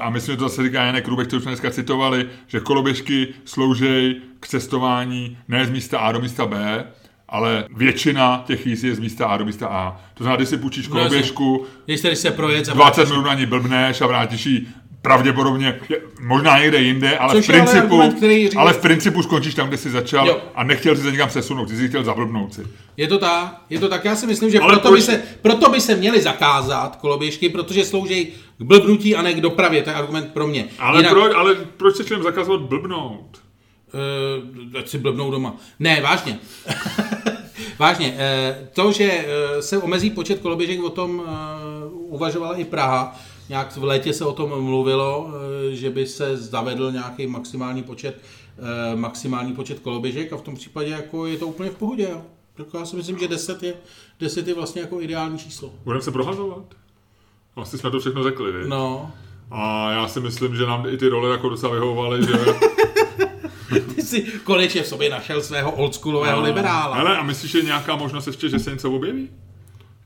a 0.00 0.10
myslím, 0.10 0.32
že 0.32 0.36
to 0.36 0.48
zase 0.48 0.62
říká 0.62 0.84
Janek 0.84 1.08
Rubek, 1.08 1.32
už 1.32 1.42
jsme 1.42 1.50
dneska 1.50 1.70
citovali, 1.70 2.26
že 2.46 2.60
koloběžky 2.60 3.34
slouží 3.44 4.22
k 4.40 4.46
cestování 4.46 5.38
ne 5.48 5.66
z 5.66 5.70
místa 5.70 5.98
A 5.98 6.12
do 6.12 6.20
místa 6.20 6.46
B, 6.46 6.84
ale 7.28 7.64
většina 7.76 8.44
těch 8.46 8.66
jízd 8.66 8.84
je 8.84 8.94
z 8.94 8.98
místa 8.98 9.26
A 9.26 9.36
do 9.36 9.44
místa 9.44 9.66
A. 9.66 10.00
To 10.14 10.24
znamená, 10.24 10.36
když 10.36 10.48
si 10.48 10.56
půjčíš 10.56 10.88
no, 10.88 10.92
koloběžku, 10.92 11.66
no, 11.88 12.14
se 12.14 12.30
projet, 12.30 12.66
20 12.66 13.08
minut 13.08 13.22
na 13.22 13.34
ní 13.34 13.46
blbneš 13.46 14.00
a 14.00 14.06
vrátíš 14.06 14.46
ji 14.46 14.66
pravděpodobně, 15.04 15.80
možná 16.20 16.58
někde 16.58 16.78
jinde, 16.78 17.18
ale 17.18 17.42
v 17.42 17.46
principu, 17.46 17.94
ale, 17.94 18.06
argument, 18.06 18.56
ale 18.56 18.72
v 18.72 18.78
principu 18.78 19.22
skončíš 19.22 19.54
tam, 19.54 19.68
kde 19.68 19.76
jsi 19.76 19.90
začal 19.90 20.28
jo. 20.28 20.40
a 20.54 20.64
nechtěl 20.64 20.96
si 20.96 21.02
se 21.02 21.10
někam 21.10 21.28
přesunout, 21.28 21.68
ty 21.68 21.76
jsi 21.76 21.88
chtěl 21.88 22.04
zablbnout 22.04 22.54
si. 22.54 22.62
Je 22.96 23.08
to 23.08 23.18
tak, 23.18 23.60
je 23.70 23.80
to 23.80 23.88
tak, 23.88 24.04
já 24.04 24.16
si 24.16 24.26
myslím, 24.26 24.50
že 24.50 24.58
proto, 24.58 24.88
proč... 24.88 25.00
by 25.00 25.02
se, 25.02 25.22
proto 25.42 25.70
by 25.70 25.80
se 25.80 25.96
měly 25.96 26.22
zakázat 26.22 26.96
koloběžky, 26.96 27.48
protože 27.48 27.84
slouží 27.84 28.26
k 28.58 28.62
blbnutí 28.62 29.16
a 29.16 29.22
ne 29.22 29.34
k 29.34 29.40
dopravě, 29.40 29.82
to 29.82 29.90
je 29.90 29.96
argument 29.96 30.30
pro 30.32 30.46
mě. 30.46 30.64
Ale, 30.78 30.98
Jinak... 30.98 31.12
proč, 31.12 31.32
ale 31.34 31.54
proč 31.76 31.96
se 31.96 32.04
zakázat 32.22 32.60
blbnout? 32.60 33.38
Uh, 33.94 34.78
ať 34.78 34.88
si 34.88 34.98
blbnou 34.98 35.30
doma. 35.30 35.56
Ne, 35.78 36.00
vážně. 36.00 36.38
Vážně. 37.78 38.12
Uh, 38.12 38.66
to, 38.72 38.92
že 38.92 39.26
uh, 39.54 39.60
se 39.60 39.78
omezí 39.78 40.10
počet 40.10 40.40
koloběžek, 40.40 40.82
o 40.82 40.90
tom 40.90 41.18
uh, 41.18 42.14
uvažovala 42.14 42.54
i 42.54 42.64
Praha. 42.64 43.16
Nějak 43.48 43.76
v 43.76 43.84
létě 43.84 44.12
se 44.12 44.24
o 44.24 44.32
tom 44.32 44.64
mluvilo, 44.64 45.30
že 45.70 45.90
by 45.90 46.06
se 46.06 46.36
zavedl 46.36 46.92
nějaký 46.92 47.26
maximální 47.26 47.82
počet, 47.82 48.20
maximální 48.94 49.52
počet 49.52 49.78
koloběžek 49.78 50.32
a 50.32 50.36
v 50.36 50.42
tom 50.42 50.54
případě 50.54 50.90
jako 50.90 51.26
je 51.26 51.38
to 51.38 51.46
úplně 51.46 51.70
v 51.70 51.74
pohodě. 51.74 52.08
Jo. 52.10 52.22
Tak 52.56 52.66
já 52.74 52.84
si 52.84 52.96
myslím, 52.96 53.18
že 53.18 53.28
10 53.28 53.62
je, 53.62 53.74
10 54.20 54.48
je 54.48 54.54
vlastně 54.54 54.80
jako 54.80 55.00
ideální 55.00 55.38
číslo. 55.38 55.70
Budeme 55.84 56.02
se 56.02 56.10
prohazovat? 56.10 56.64
Vlastně 57.56 57.78
jsme 57.78 57.90
to 57.90 58.00
všechno 58.00 58.22
řekli, 58.22 58.52
viď? 58.52 58.66
No. 58.66 59.12
A 59.50 59.92
já 59.92 60.08
si 60.08 60.20
myslím, 60.20 60.56
že 60.56 60.66
nám 60.66 60.86
i 60.86 60.96
ty 60.96 61.08
role 61.08 61.30
jako 61.30 61.48
docela 61.48 61.72
vyhovovaly, 61.72 62.26
že... 62.26 62.32
Jsi 64.14 64.22
konečně 64.44 64.82
v 64.82 64.86
sobě 64.86 65.10
našel 65.10 65.42
svého 65.42 65.70
oldschoolového 65.72 66.40
liberála. 66.42 66.96
Ale 66.96 67.18
a 67.18 67.22
myslíš, 67.22 67.50
že 67.52 67.58
je 67.58 67.64
nějaká 67.64 67.96
možnost 67.96 68.26
ještě, 68.26 68.48
že 68.48 68.58
se 68.58 68.70
něco 68.70 68.92
objeví? 68.92 69.28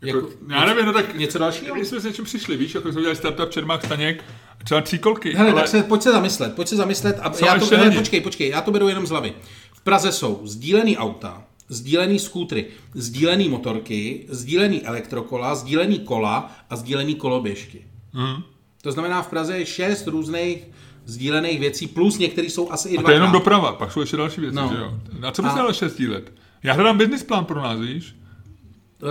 Jako, 0.03 0.19
Jako- 0.19 0.31
já 0.49 0.65
nevím, 0.65 0.87
no 0.87 0.93
tak... 0.93 1.15
Něco 1.19 1.39
dalšího? 1.39 1.75
My 1.75 1.85
jsme 1.85 2.01
s 2.01 2.05
něčím 2.05 2.25
přišli, 2.25 2.57
víš, 2.57 2.75
jako 2.75 2.89
jsme 2.93 2.99
udělali 2.99 3.17
startup 3.17 3.51
Čermák 3.51 3.85
Staněk, 3.85 4.25
třeba 4.65 4.81
tříkolky, 4.81 5.35
Hele, 5.35 5.51
ale 5.53 5.61
tak 5.61 5.71
se, 5.71 5.83
pojď 5.83 6.03
se 6.03 6.13
zamyslet, 6.13 6.55
pojď 6.55 6.69
se 6.69 6.77
zamyslet. 6.77 7.19
A 7.23 7.31
Co 7.31 7.47
já 7.47 7.59
to, 7.59 7.67
hele, 7.67 7.85
není? 7.85 7.97
počkej, 7.97 8.21
počkej, 8.21 8.49
já 8.49 8.61
to 8.61 8.71
beru 8.71 8.89
jenom 8.89 9.07
z 9.07 9.11
hlavy. 9.11 9.33
V 9.73 9.81
Praze 9.81 10.13
jsou 10.13 10.41
sdílený 10.45 10.99
auta, 10.99 11.43
sdílený 11.69 12.19
skútry, 12.19 12.67
sdílený 12.95 13.49
motorky, 13.49 14.27
sdílený 14.29 14.83
elektrokola, 14.87 15.55
sdílený 15.55 15.99
kola 15.99 16.53
a 16.71 16.77
sdílený 16.77 17.15
koloběžky. 17.15 17.85
Mhm. 18.13 18.43
To 18.83 18.93
znamená, 18.93 19.23
v 19.23 19.29
Praze 19.29 19.59
je 19.59 19.67
šest 19.67 20.07
různých 20.07 20.67
sdílených 21.09 21.61
věcí, 21.61 21.87
plus 21.87 22.19
některé 22.19 22.47
jsou 22.47 22.73
asi 22.73 22.89
i 22.89 22.97
a 22.99 23.01
dva. 23.01 23.07
to 23.07 23.11
je 23.11 23.17
jenom 23.17 23.33
doprava, 23.33 23.73
pak 23.73 23.93
jsou 23.93 24.01
ještě 24.01 24.17
další 24.17 24.41
věci, 24.41 24.57
No. 24.57 24.71
že 24.73 24.81
jo? 24.81 24.93
A 25.29 25.31
co 25.31 25.43
bys 25.43 25.53
A- 25.53 25.61
ale 25.61 25.75
šest 25.75 25.99
let? 26.01 26.33
Já 26.63 26.73
hledám 26.73 26.99
business 26.99 27.23
plán 27.23 27.45
pro 27.45 27.63
nás, 27.63 27.81
víš? 27.81 28.15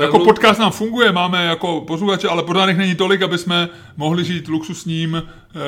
Jako 0.01 0.19
podcast 0.19 0.59
nám 0.59 0.71
funguje, 0.71 1.11
máme 1.11 1.45
jako 1.45 1.81
posluchače, 1.81 2.27
ale 2.27 2.43
pořád 2.43 2.65
není 2.65 2.95
tolik, 2.95 3.21
aby 3.21 3.37
jsme 3.37 3.69
mohli 3.97 4.23
žít 4.25 4.47
luxusním 4.47 5.23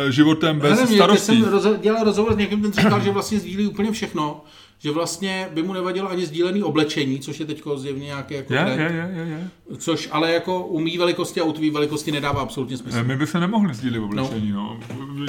eh, 0.08 0.12
životem 0.12 0.60
bez 0.60 0.80
teď 0.80 0.96
starostí. 0.96 1.42
jsem 1.42 1.52
rozo- 1.54 1.78
dělal 1.80 2.04
rozhovor 2.04 2.34
s 2.34 2.38
někým, 2.38 2.62
ten 2.62 2.74
říkal, 2.74 3.02
že 3.02 3.12
vlastně 3.12 3.40
sdílí 3.40 3.68
úplně 3.68 3.92
všechno, 3.92 4.44
že 4.80 4.92
vlastně 4.92 5.50
by 5.54 5.64
mu 5.64 5.74
nevadilo 5.74 6.10
ani 6.10 6.26
sdílený 6.26 6.64
oblečení, 6.64 7.20
což 7.20 7.40
je 7.40 7.46
teď 7.46 7.64
zjevně 7.76 8.06
nějaký 8.06 8.34
jako 8.34 8.54
Je, 8.54 8.60
trend, 8.66 8.80
je, 8.80 8.86
je, 8.86 9.12
je, 9.26 9.30
je. 9.32 9.48
což 9.78 10.10
ale 10.12 10.32
jako 10.32 10.66
u 10.66 10.80
mý 10.80 10.98
velikosti 10.98 11.42
a 11.42 11.44
u 11.44 11.52
tvý 11.54 11.70
velikosti 11.70 12.12
nedává 12.12 12.42
absolutně 12.42 12.78
smysl. 12.78 12.98
Eh, 12.98 13.04
My 13.04 13.16
bychom 13.16 13.42
nemohli 13.42 13.74
sdílit 13.74 14.02
oblečení, 14.04 14.52
no. 14.52 14.80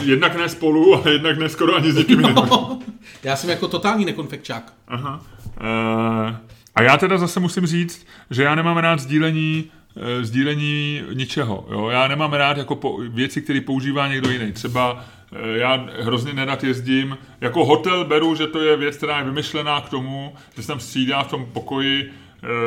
Jednak 0.05 0.37
ne 0.37 0.49
spolu, 0.49 0.95
a 0.95 1.09
jednak 1.09 1.39
ne 1.39 1.49
skoro 1.49 1.75
ani 1.77 1.93
s 1.93 1.97
někým 1.99 2.21
jiným. 2.21 2.35
No, 2.35 2.79
já 3.23 3.37
jsem 3.37 3.51
jako 3.51 3.69
totální 3.69 4.05
nekonfekčák. 4.05 4.73
Aha. 4.89 5.21
Uh, 5.61 6.37
a 6.75 6.83
já 6.83 6.97
teda 6.97 7.19
zase 7.19 7.41
musím 7.41 7.67
říct, 7.67 8.07
že 8.31 8.43
já 8.43 8.55
nemám 8.55 8.77
rád 8.77 9.01
sdílení 9.01 9.65
eh, 9.97 10.25
sdílení 10.25 11.03
ničeho. 11.15 11.67
Jo? 11.71 11.89
Já 11.89 12.09
nemám 12.09 12.33
rád 12.33 12.57
jako 12.57 12.77
po, 12.77 12.99
věci, 13.09 13.43
které 13.43 13.61
používá 13.61 14.09
někdo 14.09 14.31
jiný. 14.31 14.53
Třeba 14.53 15.05
eh, 15.33 15.59
já 15.59 15.87
hrozně 16.01 16.33
nerad 16.33 16.65
jezdím. 16.65 17.19
Jako 17.41 17.65
hotel 17.65 18.05
beru, 18.05 18.35
že 18.35 18.47
to 18.47 18.61
je 18.63 18.77
věc, 18.77 18.97
která 18.97 19.19
je 19.19 19.25
vymyšlená 19.25 19.81
k 19.81 19.89
tomu, 19.89 20.35
že 20.57 20.63
se 20.63 20.69
tam 20.69 20.81
střídá 20.81 21.23
v 21.23 21.29
tom 21.31 21.47
pokoji 21.53 22.11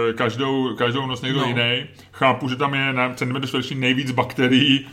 eh, 0.10 0.14
každou, 0.14 0.76
každou 0.76 1.06
noc 1.08 1.22
někdo 1.22 1.40
No. 1.40 1.48
jiný. 1.48 1.86
Chápu, 2.12 2.50
že 2.50 2.56
tam 2.56 2.74
je 2.74 2.94
na 2.94 3.14
centimetr 3.14 3.48
čtvereční 3.48 3.76
nejvíc 3.80 4.12
bakterií 4.12 4.88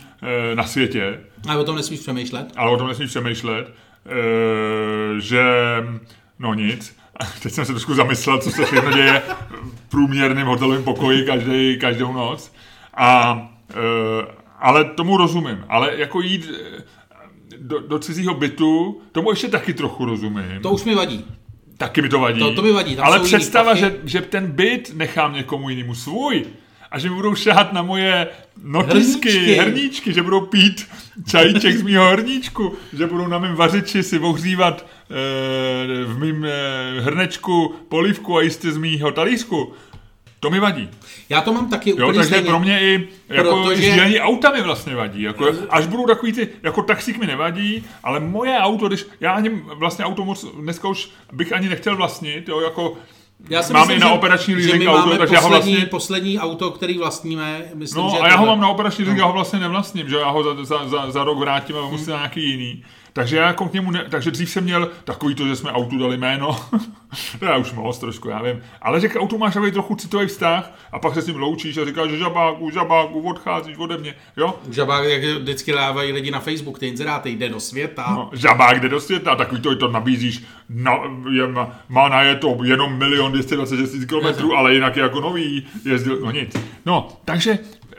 na 0.55 0.63
světě 0.63 1.19
Ale 1.47 1.57
o 1.57 1.63
tom 1.63 1.75
nesmíš 1.75 1.99
přemýšlet. 1.99 2.47
ale 2.55 2.71
o 2.71 2.77
tom 2.77 2.87
nesmíš 2.87 3.09
přemýšlet, 3.09 3.73
že 5.19 5.43
no 6.39 6.53
nic. 6.53 6.97
Teď 7.43 7.53
jsem 7.53 7.65
se 7.65 7.71
trošku 7.73 7.93
zamyslel, 7.93 8.37
co 8.39 8.51
se 8.51 8.65
všechno 8.65 8.91
děje 8.91 9.21
v 9.75 9.89
průměrném 9.89 10.47
hotelovém 10.47 10.83
pokoji 10.83 11.25
každý, 11.25 11.77
každou 11.79 12.13
noc. 12.13 12.53
A, 12.93 13.41
e, 13.69 13.75
ale 14.59 14.85
tomu 14.85 15.17
rozumím. 15.17 15.65
Ale 15.69 15.91
jako 15.97 16.21
jít 16.21 16.49
eh, 16.77 16.83
do, 17.57 17.79
do 17.79 17.99
cizího 17.99 18.33
bytu, 18.33 19.01
tomu 19.11 19.29
ještě 19.29 19.47
taky 19.47 19.73
trochu 19.73 20.05
rozumím. 20.05 20.59
To 20.61 20.71
už 20.71 20.83
mi 20.83 20.95
vadí. 20.95 21.25
Taky 21.77 22.01
mi 22.01 22.09
to 22.09 22.19
vadí. 22.19 22.39
To- 22.39 22.53
to 22.55 22.61
mi 22.61 22.71
vadí, 22.71 22.95
tam 22.95 23.05
Ale 23.05 23.19
představa, 23.19 23.75
že, 23.75 23.95
že 24.03 24.21
ten 24.21 24.47
byt 24.51 24.91
nechám 24.95 25.33
někomu 25.33 25.69
jinému 25.69 25.95
svůj 25.95 26.45
a 26.91 26.99
že 26.99 27.09
mi 27.09 27.15
budou 27.15 27.35
šahat 27.35 27.73
na 27.73 27.81
moje 27.81 28.27
notisky, 28.63 29.29
Hrníčky. 29.29 29.53
herníčky, 29.55 29.55
herníčky 29.57 30.13
že 30.13 30.23
budou 30.23 30.41
pít 30.41 30.87
čajíček 31.27 31.77
z 31.77 31.81
mýho 31.81 32.09
hrníčku, 32.09 32.73
že 32.93 33.07
budou 33.07 33.27
na 33.27 33.39
mém 33.39 33.55
vařiči 33.55 34.03
si 34.03 34.19
ohřívat 34.19 34.85
e, 34.85 34.85
v 36.05 36.19
mým 36.19 36.45
e, 36.45 36.51
hrnečku 37.01 37.75
polívku 37.89 38.37
a 38.37 38.41
jistě 38.41 38.71
z 38.71 38.77
mýho 38.77 39.11
talířku. 39.11 39.73
To 40.39 40.49
mi 40.49 40.59
vadí. 40.59 40.89
Já 41.29 41.41
to 41.41 41.53
mám 41.53 41.69
taky 41.69 41.89
Jo, 41.89 41.95
úplně 41.95 42.13
takže 42.13 42.27
stejně. 42.27 42.47
pro 42.47 42.59
mě 42.59 42.81
i 42.81 43.07
jako 43.29 43.63
Protože- 43.63 44.21
auta 44.21 44.51
mi 44.51 44.61
vlastně 44.61 44.95
vadí. 44.95 45.21
Jako, 45.21 45.45
až 45.69 45.87
budou 45.87 46.05
takový 46.07 46.33
ty, 46.33 46.49
jako 46.63 46.81
taxík 46.81 47.17
mi 47.17 47.27
nevadí, 47.27 47.83
ale 48.03 48.19
moje 48.19 48.57
auto, 48.57 48.87
když 48.87 49.05
já 49.19 49.31
ani 49.31 49.49
vlastně 49.75 50.05
auto 50.05 50.25
moc 50.25 50.45
dneska 50.59 50.87
už 50.87 51.09
bych 51.33 51.53
ani 51.53 51.69
nechtěl 51.69 51.95
vlastnit, 51.95 52.49
jo, 52.49 52.59
jako 52.59 52.93
Já 53.49 53.63
si 53.63 53.73
mám 53.73 53.81
myslím, 53.87 53.97
i 53.97 53.99
na 53.99 54.11
operační 54.11 54.53
že 54.53 54.59
leasing 54.59 54.87
auto, 54.89 55.17
takže 55.17 55.35
já 55.35 55.41
ho 55.41 55.49
poslední, 55.49 55.71
vlastně... 55.73 55.89
poslední 55.89 56.39
auto, 56.39 56.71
který 56.71 56.97
vlastníme. 56.97 57.61
Myslím, 57.73 58.03
No 58.03 58.09
že 58.11 58.17
a 58.17 58.27
já 58.27 58.35
ho 58.35 58.37
tohle- 58.37 58.51
mám 58.55 58.61
na 58.61 58.67
operační 58.69 59.03
leasing, 59.03 59.19
já 59.19 59.25
ho 59.25 59.33
vlastně 59.33 59.59
nevlastním, 59.59 60.09
že 60.09 60.15
já 60.15 60.29
ho 60.29 60.43
za, 60.43 60.63
za, 60.65 60.87
za, 60.87 61.11
za 61.11 61.23
rok 61.23 61.37
vrátím 61.37 61.75
a 61.77 61.81
musím 61.89 62.09
na 62.09 62.17
nějaký 62.17 62.49
jiný. 62.49 62.83
Takže 63.13 63.37
já 63.37 63.47
jako 63.47 63.65
k 63.65 63.73
němu, 63.73 63.91
ne, 63.91 64.05
takže 64.09 64.31
dřív 64.31 64.51
jsem 64.51 64.63
měl 64.63 64.89
takový 65.03 65.35
to, 65.35 65.47
že 65.47 65.55
jsme 65.55 65.71
autu 65.71 65.97
dali 65.97 66.17
jméno, 66.17 66.59
to 67.39 67.45
je 67.45 67.57
už 67.57 67.73
moc 67.73 67.99
trošku, 67.99 68.29
já 68.29 68.41
vím, 68.41 68.61
ale 68.81 68.99
že 68.99 69.09
k 69.09 69.19
autu 69.19 69.37
máš 69.37 69.53
takový 69.53 69.71
trochu 69.71 69.95
citový 69.95 70.27
vztah 70.27 70.77
a 70.91 70.99
pak 70.99 71.13
se 71.13 71.21
s 71.21 71.27
ním 71.27 71.35
loučíš 71.35 71.77
a 71.77 71.85
říkáš, 71.85 72.09
že 72.09 72.17
žabáku, 72.17 72.69
žabáku, 72.69 73.21
odcházíš 73.21 73.77
ode 73.77 73.97
mě, 73.97 74.15
jo? 74.37 74.59
Žabák, 74.69 75.05
jak 75.05 75.23
vždycky 75.23 75.71
dávají 75.71 76.11
lidi 76.11 76.31
na 76.31 76.39
Facebook, 76.39 76.79
ty 76.79 76.87
inzeráty, 76.87 77.29
jde 77.29 77.49
do 77.49 77.59
světa. 77.59 78.05
No, 78.09 78.29
žabák 78.33 78.79
jde 78.79 78.89
do 78.89 78.99
světa, 78.99 79.35
takový 79.35 79.61
to, 79.61 79.75
to 79.75 79.87
nabízíš, 79.87 80.43
na, 80.69 80.97
je, 81.31 81.47
má 81.89 82.09
na 82.09 82.21
je 82.21 82.35
to 82.35 82.57
jenom 82.63 82.97
milion 82.97 83.31
226 83.31 83.91
tisíc 83.91 84.05
kilometrů, 84.09 84.53
ale 84.53 84.73
jinak 84.73 84.95
je 84.95 85.03
jako 85.03 85.19
nový, 85.19 85.67
jezdil, 85.85 86.19
no 86.19 86.31
nic. 86.31 86.55
No, 86.85 87.07
takže 87.25 87.51
eh, 87.51 87.97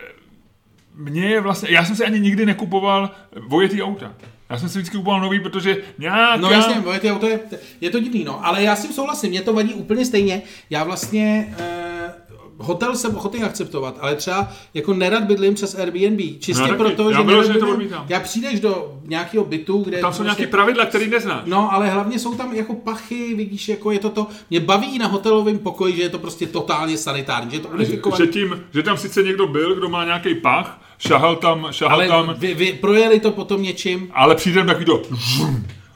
mě 0.94 1.26
je 1.26 1.40
vlastně, 1.40 1.70
já 1.70 1.84
jsem 1.84 1.96
si 1.96 2.04
ani 2.04 2.20
nikdy 2.20 2.46
nekupoval 2.46 3.10
vojetý 3.46 3.82
auta. 3.82 4.12
Já 4.52 4.58
jsem 4.58 4.68
si 4.68 4.78
vždycky 4.78 4.96
kupoval 4.96 5.20
nový, 5.20 5.40
protože 5.40 5.76
nějaká... 5.98 6.36
No 6.36 6.50
jasně, 6.50 6.74
moje 6.84 7.00
ty 7.00 7.10
auto 7.10 7.26
je, 7.26 7.40
je 7.80 7.90
to 7.90 8.00
divný, 8.00 8.24
no. 8.24 8.46
Ale 8.46 8.62
já 8.62 8.76
s 8.76 8.82
tím 8.82 8.92
souhlasím, 8.92 9.30
mě 9.30 9.42
to 9.42 9.52
vadí 9.52 9.74
úplně 9.74 10.04
stejně. 10.04 10.42
Já 10.70 10.84
vlastně 10.84 11.54
eh, 11.58 12.14
hotel 12.58 12.96
jsem 12.96 13.16
ochotný 13.16 13.42
akceptovat, 13.42 13.96
ale 14.00 14.14
třeba 14.14 14.52
jako 14.74 14.94
nerad 14.94 15.24
bydlím 15.24 15.54
přes 15.54 15.74
Airbnb. 15.74 16.20
Čistě 16.40 16.68
No, 16.68 16.74
proto, 16.76 17.10
Já 17.10 17.16
že 17.20 17.22
vyloženě 17.26 17.54
nerad 17.54 17.66
to 17.66 17.72
odmítám. 17.72 18.06
já 18.08 18.20
přijdeš 18.20 18.60
do 18.60 18.98
nějakého 19.04 19.44
bytu, 19.44 19.82
kde... 19.82 19.98
Tam 19.98 20.12
jsou 20.12 20.22
prostě- 20.24 20.40
nějaké 20.42 20.50
pravidla, 20.56 20.86
které 20.86 21.06
neznáš. 21.06 21.42
No, 21.46 21.72
ale 21.72 21.90
hlavně 21.90 22.18
jsou 22.18 22.34
tam 22.34 22.52
jako 22.54 22.74
pachy, 22.74 23.34
vidíš, 23.34 23.68
jako 23.68 23.90
je 23.90 23.98
to 23.98 24.10
to. 24.10 24.26
Mě 24.50 24.60
baví 24.60 24.98
na 24.98 25.06
hotelovém 25.06 25.58
pokoji, 25.58 25.96
že 25.96 26.02
je 26.02 26.08
to 26.08 26.18
prostě 26.18 26.46
totálně 26.46 26.98
sanitární, 26.98 27.50
že 27.50 27.56
je 27.56 27.60
to 27.60 27.68
Že, 27.68 27.74
unifikované. 27.74 28.26
že, 28.26 28.32
tím, 28.32 28.64
že 28.74 28.82
tam 28.82 28.96
sice 28.96 29.22
někdo 29.22 29.46
byl, 29.46 29.74
kdo 29.74 29.88
má 29.88 30.04
nějaký 30.04 30.34
pach, 30.34 30.81
šahal 31.08 31.36
tam, 31.36 31.66
šahal 31.70 31.94
Ale 31.98 32.08
tam, 32.08 32.34
vy, 32.38 32.54
vy, 32.54 32.72
projeli 32.72 33.20
to 33.20 33.30
potom 33.30 33.62
něčím. 33.62 34.08
ale 34.14 34.34
přijde 34.34 34.64
takový 34.64 34.84
to, 34.84 35.02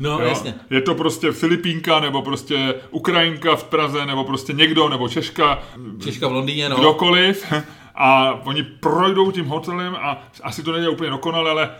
No, 0.00 0.10
Jo? 0.10 0.20
jasně. 0.28 0.54
Je 0.70 0.80
to 0.80 0.94
prostě 0.94 1.32
Filipínka, 1.32 2.00
nebo 2.00 2.22
prostě 2.22 2.74
Ukrajinka 2.90 3.56
v 3.56 3.64
Praze, 3.64 4.06
nebo 4.06 4.24
prostě 4.24 4.52
někdo, 4.52 4.88
nebo 4.88 5.08
Češka, 5.08 5.58
Češka 6.04 6.28
v 6.28 6.32
Londýně, 6.32 6.68
no. 6.68 6.76
kdokoliv. 6.76 7.52
A 7.94 8.32
oni 8.44 8.62
projdou 8.62 9.30
tím 9.30 9.44
hotelem 9.46 9.96
a 10.00 10.22
asi 10.42 10.62
to 10.62 10.72
nejde 10.72 10.88
úplně 10.88 11.10
dokonale, 11.10 11.50
ale 11.50 11.70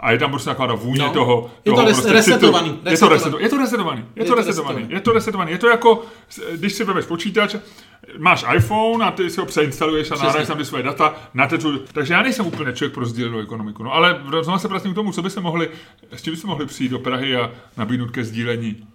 a 0.00 0.10
je 0.12 0.18
tam 0.18 0.30
prostě 0.30 0.50
taková 0.50 0.68
ta 0.68 0.74
vůně 0.74 1.02
No. 1.02 1.10
toho. 1.12 1.50
Je 1.64 1.72
to 1.72 1.80
res- 1.80 1.84
prostě 1.84 2.12
resetovaný, 2.12 2.70
citu. 2.70 2.88
Je 2.90 2.98
to 2.98 3.08
resetovaný. 3.08 3.42
Je 3.42 3.48
to 3.48 3.56
resetovaný. 3.58 4.04
Je 4.16 4.24
to 4.24 4.30
to 4.30 4.34
resetovaný. 4.34 4.78
resetovaný. 4.78 4.94
Je 4.94 5.00
to 5.00 5.12
resetovaný. 5.12 5.50
Je 5.52 5.58
to 5.58 5.68
jako, 5.68 6.02
když 6.56 6.72
si 6.72 6.84
vezmeš 6.84 7.04
počítač, 7.04 7.54
máš 8.18 8.44
iPhone 8.56 9.04
a 9.04 9.10
ty 9.10 9.30
si 9.30 9.40
ho 9.40 9.46
přeinstaluješ 9.46 10.10
a 10.10 10.16
nahraješ 10.16 10.48
tam 10.48 10.58
ty 10.58 10.64
svoje 10.64 10.82
data, 10.82 11.14
na 11.34 11.48
tu, 11.48 11.78
takže 11.78 12.14
já 12.14 12.22
nejsem 12.22 12.46
úplně 12.46 12.72
člověk 12.72 12.94
pro 12.94 13.06
sdílenou 13.06 13.38
ekonomiku. 13.38 13.82
No 13.82 13.92
ale 13.92 14.20
znovu 14.42 14.58
se 14.58 14.68
vracím 14.68 14.92
k 14.92 14.94
tomu, 14.94 15.12
co 15.12 15.22
bychom 15.22 15.42
mohli, 15.42 15.70
s 16.12 16.22
čím 16.22 16.32
bychom 16.32 16.50
mohli 16.50 16.66
přijít 16.66 16.88
do 16.88 16.98
Prahy 16.98 17.36
a 17.36 17.50
nabídnout 17.76 18.10
ke 18.10 18.24
sdílení. 18.24 18.86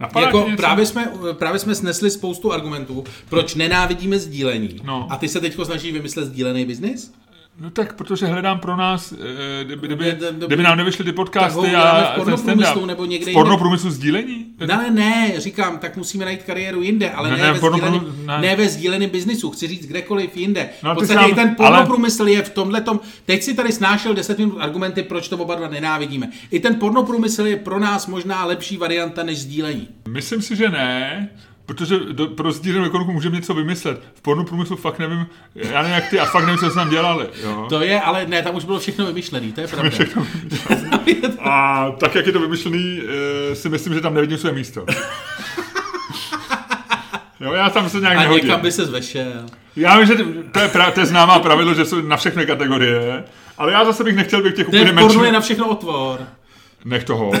Napadá 0.00 0.26
Jako 0.26 0.44
něco? 0.46 0.56
právě, 0.56 0.86
jsme, 0.86 1.12
právě 1.32 1.58
jsme 1.58 1.74
snesli 1.74 2.10
spoustu 2.10 2.52
argumentů, 2.52 3.04
proč 3.28 3.54
nenávidíme 3.54 4.18
sdílení. 4.18 4.80
No. 4.84 5.06
A 5.10 5.16
ty 5.16 5.28
se 5.28 5.40
teď 5.40 5.56
snažíš 5.64 5.92
vymyslet 5.92 6.24
sdílený 6.24 6.64
biznis? 6.64 7.14
No 7.58 7.70
tak, 7.70 7.94
protože 7.96 8.26
hledám 8.26 8.58
pro 8.60 8.76
nás, 8.76 9.12
eh, 9.12 9.64
kdyby, 9.64 9.86
kdyby, 9.86 10.16
kdyby 10.46 10.62
nám 10.62 10.78
nevyšly 10.78 11.04
ty 11.04 11.12
podcasty 11.12 11.60
v 11.60 11.76
a 11.76 12.02
ten 12.02 12.06
pornoprůmyslu 12.16 12.64
stand-up. 12.74 12.86
nebo 12.86 13.04
někde 13.04 13.30
v 13.30 13.34
pornoprůmyslu 13.34 13.90
sdílení? 13.90 14.46
Ne, 14.60 14.66
ne, 14.66 14.90
ne, 14.90 15.32
říkám, 15.40 15.78
tak 15.78 15.96
musíme 15.96 16.24
najít 16.24 16.42
kariéru 16.42 16.82
jinde, 16.82 17.10
ale 17.10 17.30
Ne, 17.30 17.36
ne, 17.36 17.42
ne, 17.42 17.52
ve, 17.52 17.58
sdíleném, 17.58 18.12
ne. 18.26 18.40
ne. 18.40 18.56
ve 18.56 18.68
sdíleném 18.68 19.10
biznisu, 19.10 19.50
chci 19.50 19.68
říct 19.68 19.86
kdekoliv 19.86 20.36
jinde. 20.36 20.68
No, 20.82 20.94
v 20.94 20.98
podstatě 20.98 21.30
i 21.30 21.34
ten 21.34 21.56
ale- 21.58 21.68
pornoprůmysl 21.70 22.28
je 22.28 22.42
v 22.42 22.50
tomhle 22.50 22.80
tom, 22.80 23.00
teď 23.26 23.42
si 23.42 23.54
tady 23.54 23.72
snášel 23.72 24.14
10 24.14 24.38
minut 24.38 24.56
argumenty, 24.60 25.02
proč 25.02 25.28
to 25.28 25.36
oba 25.38 25.54
dva 25.54 25.68
nenávidíme. 25.68 26.28
I 26.50 26.60
ten 26.60 26.74
pornoprůmysl 26.74 27.46
je 27.46 27.56
pro 27.56 27.78
nás 27.78 28.06
možná 28.06 28.44
lepší 28.44 28.76
varianta 28.76 29.22
než 29.22 29.38
sdílení. 29.38 29.88
Myslím 30.08 30.42
si, 30.42 30.56
že 30.56 30.68
ne, 30.68 31.28
protože 31.70 31.98
do, 32.12 32.26
pro 32.26 32.52
sdílenou 32.52 32.86
ekonomiku 32.86 33.12
můžeme 33.12 33.36
něco 33.36 33.54
vymyslet. 33.54 34.02
V 34.14 34.22
pornoprůmyslu 34.22 34.76
fakt 34.76 34.98
nevím, 34.98 35.26
já 35.54 35.82
nevím 35.82 35.94
jak 35.94 36.10
ty, 36.10 36.20
a 36.20 36.24
fakt 36.24 36.44
nevím, 36.44 36.58
co 36.58 36.70
jsme 36.70 36.82
tam 36.82 36.90
dělali. 36.90 37.26
Jo? 37.42 37.66
To 37.68 37.80
je, 37.80 38.00
ale 38.00 38.26
ne, 38.26 38.42
tam 38.42 38.54
už 38.56 38.64
bylo 38.64 38.78
všechno 38.78 39.06
vymyšlené, 39.06 39.52
to 39.52 39.60
je 39.60 39.66
pravda. 39.66 39.90
A 41.50 41.86
tak, 41.90 42.14
jak 42.14 42.26
je 42.26 42.32
to 42.32 42.40
vymyšlený, 42.40 43.00
eh, 43.50 43.54
si 43.54 43.68
myslím, 43.68 43.94
že 43.94 44.00
tam 44.00 44.14
nevidím 44.14 44.38
své 44.38 44.52
místo. 44.52 44.86
Jo, 47.40 47.52
já 47.52 47.70
tam 47.70 47.88
se 47.88 48.00
nějak 48.00 48.16
A 48.16 48.20
nehodím. 48.20 48.44
někam 48.44 48.60
by 48.60 48.72
se 48.72 48.84
zvešel. 48.86 49.46
Já 49.76 49.98
vím, 49.98 50.06
že 50.06 50.14
to 50.52 50.60
je, 50.60 50.68
pra, 50.68 50.90
to 50.90 51.00
je 51.00 51.06
známá 51.06 51.38
pravidlo, 51.38 51.74
že 51.74 51.84
jsou 51.84 52.00
na 52.00 52.16
všechny 52.16 52.46
kategorie, 52.46 53.24
ale 53.58 53.72
já 53.72 53.84
zase 53.84 54.04
bych 54.04 54.16
nechtěl 54.16 54.42
být 54.42 54.54
těch 54.54 54.68
úplně 54.68 54.92
menších. 54.92 55.22
je 55.22 55.32
na 55.32 55.40
všechno 55.40 55.68
otvor. 55.68 56.20
Nech 56.84 57.04
toho. 57.04 57.32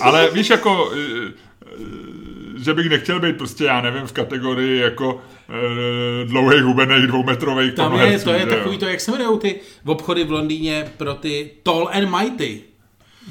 Ale 0.00 0.30
víš, 0.30 0.50
jako, 0.50 0.90
eh, 0.94 1.32
eh, 1.66 2.19
že 2.62 2.74
bych 2.74 2.88
nechtěl 2.88 3.20
být 3.20 3.36
prostě, 3.36 3.64
já 3.64 3.80
nevím, 3.80 4.06
v 4.06 4.12
kategorii 4.12 4.80
jako 4.80 5.22
e, 5.48 6.24
dlouhých 6.24 6.62
hubených 6.62 7.06
dvoumetrových 7.06 7.74
Tam 7.74 7.92
je, 7.92 7.98
pornoherců, 7.98 8.24
to 8.24 8.32
je 8.32 8.38
že 8.38 8.46
jo. 8.48 8.54
takový 8.54 8.78
to, 8.78 8.86
jak 8.86 9.00
se 9.00 9.10
jmenují 9.10 9.38
ty 9.38 9.60
obchody 9.86 10.24
v 10.24 10.32
Londýně 10.32 10.92
pro 10.96 11.14
ty 11.14 11.50
tall 11.62 11.90
and 11.92 12.10
mighty. 12.10 12.69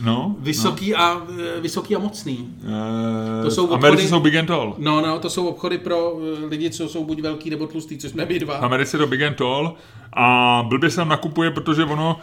No, 0.04 0.36
Vysoký, 0.40 0.96
a, 0.96 1.22
eh, 1.58 1.62
vysoký 1.62 1.96
a 1.96 2.00
mocný. 2.00 2.50
no. 2.64 3.44
To 3.44 3.52
jsou 3.52 3.68
v 3.68 3.74
Americe 3.74 4.04
obchody- 4.04 4.10
jsou 4.10 4.20
big 4.20 4.36
and 4.36 4.46
tall. 4.46 4.76
No, 4.78 5.02
no, 5.02 5.20
to 5.20 5.30
jsou 5.30 5.48
obchody 5.48 5.78
pro 5.78 6.14
eh, 6.44 6.46
lidi, 6.46 6.70
co 6.70 6.90
jsou 6.90 7.04
buď 7.06 7.22
velký 7.22 7.50
nebo 7.50 7.68
tlustý, 7.68 7.98
což 7.98 8.12
jsme 8.12 8.26
my 8.26 8.34
V 8.36 8.40
dva. 8.40 8.56
Americe 8.56 8.98
to 8.98 9.08
big 9.08 9.22
and 9.22 9.36
tall 9.36 9.76
a 10.14 10.66
blbě 10.68 10.90
se 10.90 10.96
tam 10.96 11.10
nakupuje, 11.10 11.52
protože 11.52 11.84
ono, 11.86 12.20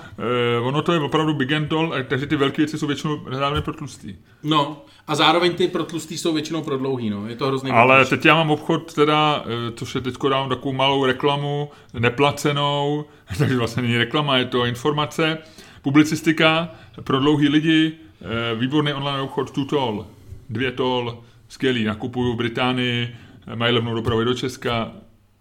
e, 0.56 0.60
ono 0.60 0.82
to 0.82 0.92
je 0.92 1.00
opravdu 1.00 1.34
big 1.34 1.52
and 1.52 1.68
tall, 1.68 1.94
takže 2.08 2.26
ty 2.26 2.36
velké 2.36 2.56
věci 2.56 2.78
jsou 2.78 2.86
většinou 2.86 3.20
hlavně 3.30 3.60
pro 3.60 3.74
tlustý. 3.74 4.14
No, 4.42 4.82
a 5.06 5.14
zároveň 5.14 5.54
ty 5.54 5.68
pro 5.68 5.84
tlustý 5.84 6.18
jsou 6.18 6.32
většinou 6.32 6.62
pro 6.62 6.78
dlouhý, 6.78 7.10
no. 7.10 7.26
Je 7.26 7.36
to 7.36 7.46
hrozný. 7.46 7.70
Ale 7.70 8.04
teď 8.04 8.24
já 8.24 8.34
mám 8.34 8.50
obchod, 8.50 8.94
teda, 8.94 9.44
eh, 9.46 9.72
což 9.76 9.94
je 9.94 10.00
teď 10.00 10.14
dám 10.30 10.48
takovou 10.48 10.72
malou 10.72 11.04
reklamu, 11.04 11.70
neplacenou, 11.98 13.04
takže 13.38 13.56
vlastně 13.58 13.82
není 13.82 13.96
reklama, 13.96 14.36
je 14.36 14.44
to 14.44 14.64
informace, 14.64 15.38
publicistika 15.86 16.74
pro 17.04 17.20
dlouhý 17.20 17.48
lidi, 17.48 17.92
eh, 17.92 18.54
výborný 18.54 18.92
online 18.92 19.20
obchod 19.20 19.50
Tutol, 19.50 20.06
dvě 20.48 20.72
tol, 20.72 21.24
skvělý, 21.48 21.84
nakupuju 21.84 22.32
v 22.32 22.36
Británii, 22.36 23.16
eh, 23.46 23.56
mají 23.56 23.74
levnou 23.74 23.94
dopravu 23.94 24.24
do 24.24 24.34
Česka, 24.34 24.92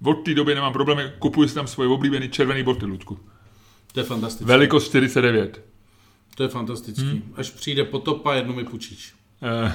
od 0.04 0.14
té 0.14 0.34
doby 0.34 0.56
nemám 0.56 0.74
problémy, 0.74 1.12
kupuji 1.20 1.50
si 1.50 1.56
tam 1.56 1.68
svoje 1.68 1.90
oblíbený 1.90 2.30
červený 2.30 2.64
boty, 2.64 2.86
Ludku. 2.86 3.20
To 3.94 4.00
je 4.00 4.04
fantastické. 4.04 4.46
Velikost 4.46 4.86
49. 4.90 5.62
To 6.36 6.44
je 6.44 6.50
fantastický. 6.50 7.10
Hmm. 7.10 7.34
Až 7.36 7.50
přijde 7.50 7.84
potopa, 7.84 8.34
jednu 8.34 8.54
mi 8.54 8.64
půjčíš. 8.64 9.14
Eh, 9.44 9.74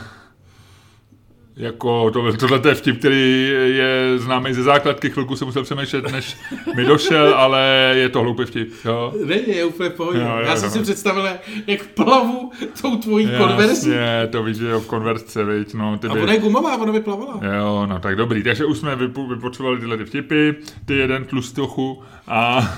jako 1.60 2.10
to, 2.10 2.32
tohle 2.36 2.60
je 2.68 2.74
vtip, 2.74 2.98
který 2.98 3.48
je 3.64 4.18
známý 4.18 4.54
ze 4.54 4.62
základky, 4.62 5.10
chvilku 5.10 5.36
jsem 5.36 5.46
musel 5.46 5.62
přemýšlet, 5.62 6.12
než 6.12 6.36
mi 6.76 6.84
došel, 6.84 7.34
ale 7.34 7.92
je 7.96 8.08
to 8.08 8.20
hloupý 8.20 8.44
vtip. 8.44 8.72
Jo? 8.84 9.12
Není, 9.24 9.56
je 9.56 9.64
úplně 9.64 9.88
v 9.88 9.92
pohodě. 9.92 10.18
Jo, 10.20 10.26
jo, 10.28 10.46
Já 10.46 10.56
jsem 10.56 10.68
jo. 10.68 10.72
si 10.72 10.82
představil, 10.82 11.28
jak 11.66 11.86
plavu 11.86 12.52
tou 12.82 12.96
tvojí 12.96 13.30
konverzí. 13.38 13.90
Jasně, 13.90 14.28
to 14.32 14.42
víš, 14.42 14.56
že 14.56 14.68
jo, 14.68 14.80
v 14.80 14.86
konverzce, 14.86 15.44
viď, 15.44 15.74
no, 15.74 15.98
ty 15.98 16.06
A 16.06 16.14
by... 16.14 16.20
ona 16.20 16.32
je 16.32 16.38
gumová, 16.38 16.76
ona 16.76 16.92
by 16.92 17.00
plavala. 17.00 17.40
Jo, 17.58 17.86
no 17.86 17.98
tak 17.98 18.16
dobrý, 18.16 18.42
takže 18.42 18.64
už 18.64 18.78
jsme 18.78 18.96
vypo, 18.96 19.26
vypotřebovali 19.26 19.80
tyhle 19.80 19.96
ty 19.96 20.04
vtipy, 20.04 20.50
ty 20.84 20.96
jeden 20.96 21.24
tlustochu 21.24 22.02
a 22.28 22.70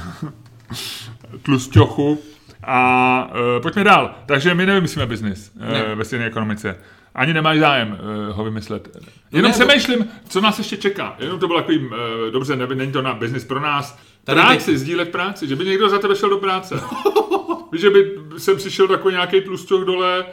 tlusťochu 1.42 2.18
a 2.64 3.30
uh, 3.56 3.62
pojďme 3.62 3.84
dál. 3.84 4.14
Takže 4.26 4.54
my 4.54 4.66
nevymyslíme 4.66 5.06
biznis 5.06 5.52
Ne. 5.56 5.84
uh, 5.84 5.98
ve 5.98 6.04
stejné 6.04 6.26
ekonomice. 6.26 6.76
Ani 7.14 7.34
nemáš 7.34 7.58
zájem 7.58 7.98
uh, 8.28 8.36
ho 8.36 8.44
vymyslet. 8.44 8.96
Jenom 9.32 9.50
ne, 9.50 9.54
přemýšlím, 9.54 10.08
co 10.28 10.40
nás 10.40 10.58
ještě 10.58 10.76
čeká. 10.76 11.16
Jenom 11.18 11.38
to 11.38 11.46
bylo 11.46 11.58
takový, 11.60 11.78
uh, 11.78 11.92
dobře, 12.32 12.56
ne, 12.56 12.66
není 12.66 12.92
to 12.92 13.02
na 13.02 13.14
biznis 13.14 13.44
pro 13.44 13.60
nás. 13.60 13.98
Tady 14.24 14.40
práci, 14.40 14.66
teď- 14.66 14.76
sdílet 14.78 15.08
práci, 15.12 15.48
že 15.48 15.56
by 15.56 15.64
někdo 15.64 15.88
za 15.88 15.98
tebe 15.98 16.16
šel 16.16 16.28
do 16.30 16.36
práce. 16.38 16.80
Víš, 17.72 17.80
že 17.80 17.90
by 17.90 18.18
sem 18.38 18.56
přišel 18.56 18.88
takový 18.88 19.14
nějaký 19.14 19.40
tlusťoch 19.40 19.84
dole, 19.84 20.24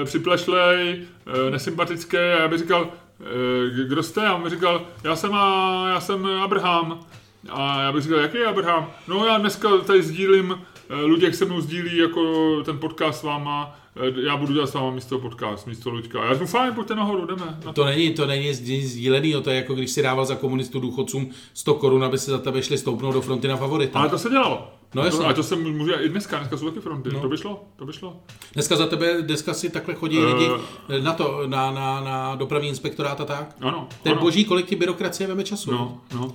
e, 0.00 0.04
připlešlej, 0.04 1.02
e, 1.46 1.50
nesympatický 1.50 2.16
a 2.16 2.20
já 2.20 2.48
bych 2.48 2.58
říkal, 2.58 2.88
e, 3.80 3.84
kdo 3.84 4.02
jste? 4.02 4.26
A 4.26 4.34
on 4.34 4.42
mi 4.42 4.50
říkal, 4.50 4.86
já 5.04 5.16
jsem, 5.16 5.34
a, 5.34 5.84
já 5.88 6.00
jsem 6.00 6.26
Abraham. 6.26 7.00
A 7.50 7.80
já 7.80 7.92
bych 7.92 8.02
říkal, 8.02 8.18
jaký 8.18 8.38
je 8.38 8.46
Abraham? 8.46 8.90
No 9.08 9.26
já 9.26 9.38
dneska 9.38 9.68
tady 9.86 10.02
sdílím, 10.02 10.58
e, 10.88 10.94
Luděk 10.94 11.34
se 11.34 11.44
mnou 11.44 11.60
sdílí 11.60 11.96
jako 11.96 12.62
ten 12.64 12.78
podcast 12.78 13.20
s 13.20 13.22
váma, 13.22 13.76
já 14.24 14.36
budu 14.36 14.52
dělat 14.54 14.66
s 14.66 14.74
váma 14.74 14.90
místo 14.90 15.18
podcast, 15.18 15.66
místo 15.66 15.90
Luďka. 15.90 16.24
Já 16.24 16.30
řeknu, 16.32 16.46
fajn, 16.46 16.74
pojďte 16.74 16.94
nahoru, 16.94 17.26
jdeme. 17.26 17.46
Na 17.46 17.56
to. 17.62 17.72
To 17.72 17.84
není, 17.84 18.10
to 18.14 18.26
není 18.26 18.50
sdí- 18.52 18.84
sdílený, 18.86 19.34
to 19.44 19.50
je 19.50 19.56
jako 19.56 19.74
když 19.74 19.90
si 19.90 20.02
dával 20.02 20.24
za 20.24 20.34
komunistů 20.34 20.80
důchodcům 20.80 21.30
100 21.54 21.74
korun, 21.74 22.04
aby 22.04 22.18
se 22.18 22.30
za 22.30 22.38
tebe 22.38 22.62
šli 22.62 22.78
stoupnout 22.78 23.12
do 23.12 23.20
fronty 23.20 23.48
na 23.48 23.56
favorita. 23.56 23.98
Ale 23.98 24.08
to 24.08 24.18
se 24.18 24.28
dělalo. 24.30 24.68
No 24.94 25.02
A 25.02 25.10
to, 25.10 25.26
a 25.26 25.32
to 25.32 25.42
se 25.42 25.56
může 25.56 25.92
i 25.94 26.08
dneska, 26.08 26.38
dneska 26.38 26.56
jsou 26.56 26.68
taky 26.68 26.80
fronty. 26.80 27.10
No. 27.12 27.20
To 27.20 27.28
by 27.28 27.36
šlo, 27.36 27.64
to 27.76 27.84
by 27.84 27.92
šlo. 27.92 28.16
Dneska 28.54 28.76
za 28.76 28.86
tebe, 28.86 29.22
dneska 29.22 29.54
si 29.54 29.70
takhle 29.70 29.94
chodí 29.94 30.18
Eh. 30.18 30.24
lidi 30.24 30.48
na 31.02 31.12
to, 31.12 31.42
na, 31.46 31.70
na, 31.70 32.00
na 32.00 32.34
dopravní 32.34 32.68
inspektorát 32.68 33.20
a 33.20 33.24
tak. 33.24 33.56
Ano, 33.60 33.88
Ten 34.02 34.12
ano. 34.12 34.20
boží, 34.20 34.44
kolik 34.44 34.66
ti 34.66 34.76
byrokracie 34.76 35.26
veme 35.26 35.44
času. 35.44 35.72
No, 35.72 36.00
no. 36.14 36.32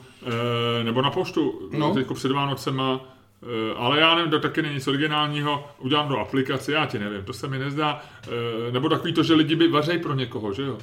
E, 0.82 0.84
nebo 0.84 1.02
na 1.02 1.10
poštu, 1.12 1.70
No. 1.72 1.80
no. 1.80 1.94
teď 1.94 2.08
před 2.14 2.32
Vánocema, 2.32 3.02
ale 3.76 4.00
já 4.00 4.16
nevím, 4.16 4.32
to 4.32 4.40
taky 4.40 4.62
není 4.62 4.76
nic 4.76 4.88
originálního, 4.88 5.68
udělám 5.80 6.10
do 6.10 6.18
aplikace, 6.18 6.72
já 6.72 6.86
ti 6.86 7.00
nevím, 7.00 7.24
to 7.24 7.34
se 7.34 7.48
mi 7.48 7.60
nezdá. 7.60 8.02
E, 8.68 8.72
nebo 8.72 8.90
takový 8.90 9.14
to, 9.14 9.24
že 9.24 9.34
lidi 9.34 9.56
by 9.56 9.68
vařej 9.68 10.00
pro 10.00 10.14
někoho, 10.14 10.54
že 10.54 10.64
jo? 10.64 10.78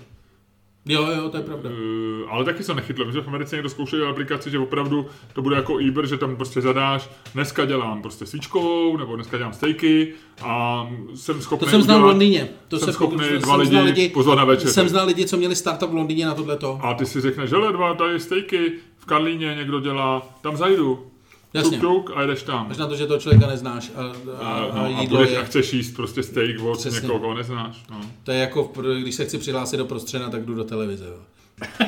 jo, 0.87 1.07
jo, 1.17 1.29
to 1.31 1.37
je 1.37 1.43
pravda. 1.43 1.71
E, 1.71 2.31
ale 2.31 2.45
taky 2.45 2.63
se 2.63 2.75
nechytlo, 2.75 3.13
že 3.13 3.21
v 3.21 3.29
Americe 3.29 3.57
někdo 3.57 3.69
zkoušel 3.69 4.09
aplikaci, 4.09 4.51
že 4.51 4.59
opravdu 4.59 5.07
to 5.33 5.43
bude 5.43 5.57
jako 5.57 5.75
Uber, 5.75 6.07
že 6.07 6.17
tam 6.17 6.37
prostě 6.37 6.61
zadáš, 6.61 7.11
dneska 7.35 7.65
dělám 7.65 8.03
prostě 8.03 8.27
svíčkovou, 8.27 8.97
nebo 8.97 9.15
dneska 9.15 9.39
dělám 9.39 9.53
stejky 9.53 10.15
a 10.43 10.87
jsem 11.15 11.41
schopný 11.41 11.65
To 11.65 11.71
jsem 11.71 11.83
znal 11.83 12.01
v 12.01 12.05
Londýně. 12.05 12.49
To 12.69 12.79
jsem 12.79 12.87
se 12.87 12.93
schopný 12.93 13.25
jsem 13.25 13.39
dva 13.39 13.65
znal 13.65 13.85
lidi 13.85 14.09
pozvat 14.09 14.39
na 14.39 14.45
večeři. 14.45 14.73
Jsem 14.73 14.89
znal 14.89 15.07
lidi, 15.07 15.27
co 15.27 15.37
měli 15.37 15.57
startup 15.57 15.91
v 15.91 15.95
Londýně 15.95 16.27
na 16.27 16.35
tohleto. 16.35 16.79
A 16.83 16.95
ty 16.95 17.07
si 17.07 17.21
řekneš, 17.21 17.51
hele, 17.51 17.73
dva 17.73 17.95
tady 17.95 18.21
stejky, 18.21 18.73
v 18.99 19.07
Karlíně 19.07 19.55
někdo 19.55 19.81
dělá, 19.81 20.23
tam 20.43 20.57
zajdu. 20.57 21.14
Jasně. 21.55 21.79
Tuk, 21.79 22.11
a 22.15 22.27
jdeš 22.27 22.43
tam. 22.43 22.67
Až 22.71 22.77
na 22.79 22.87
to, 22.87 22.97
že 22.97 23.07
toho 23.07 23.21
člověka 23.21 23.47
neznáš 23.47 23.93
a, 23.97 24.01
a, 24.03 24.47
A, 24.47 24.55
a, 24.65 24.77
no, 24.77 24.85
a, 24.85 25.01
jídlo 25.01 25.19
budeš, 25.19 25.33
je, 25.33 25.39
a 25.39 25.45
chceš 25.45 25.73
jíst 25.73 25.91
prostě 25.97 26.23
steak 26.23 26.61
od 26.61 26.79
Přesně. 26.79 27.01
někoho, 27.01 27.19
koho 27.19 27.35
neznáš. 27.35 27.83
No. 27.91 28.01
to 28.25 28.33
je 28.33 28.39
jako, 28.39 28.73
když 29.03 29.15
se 29.15 29.25
chci 29.25 29.39
přihlásit 29.39 29.77
do 29.77 29.85
prostřena, 29.85 30.31
tak 30.31 30.45
jdu 30.45 30.55
do 30.55 30.65
televize. 30.65 31.05
Jo. 31.07 31.17
Uh, 31.81 31.87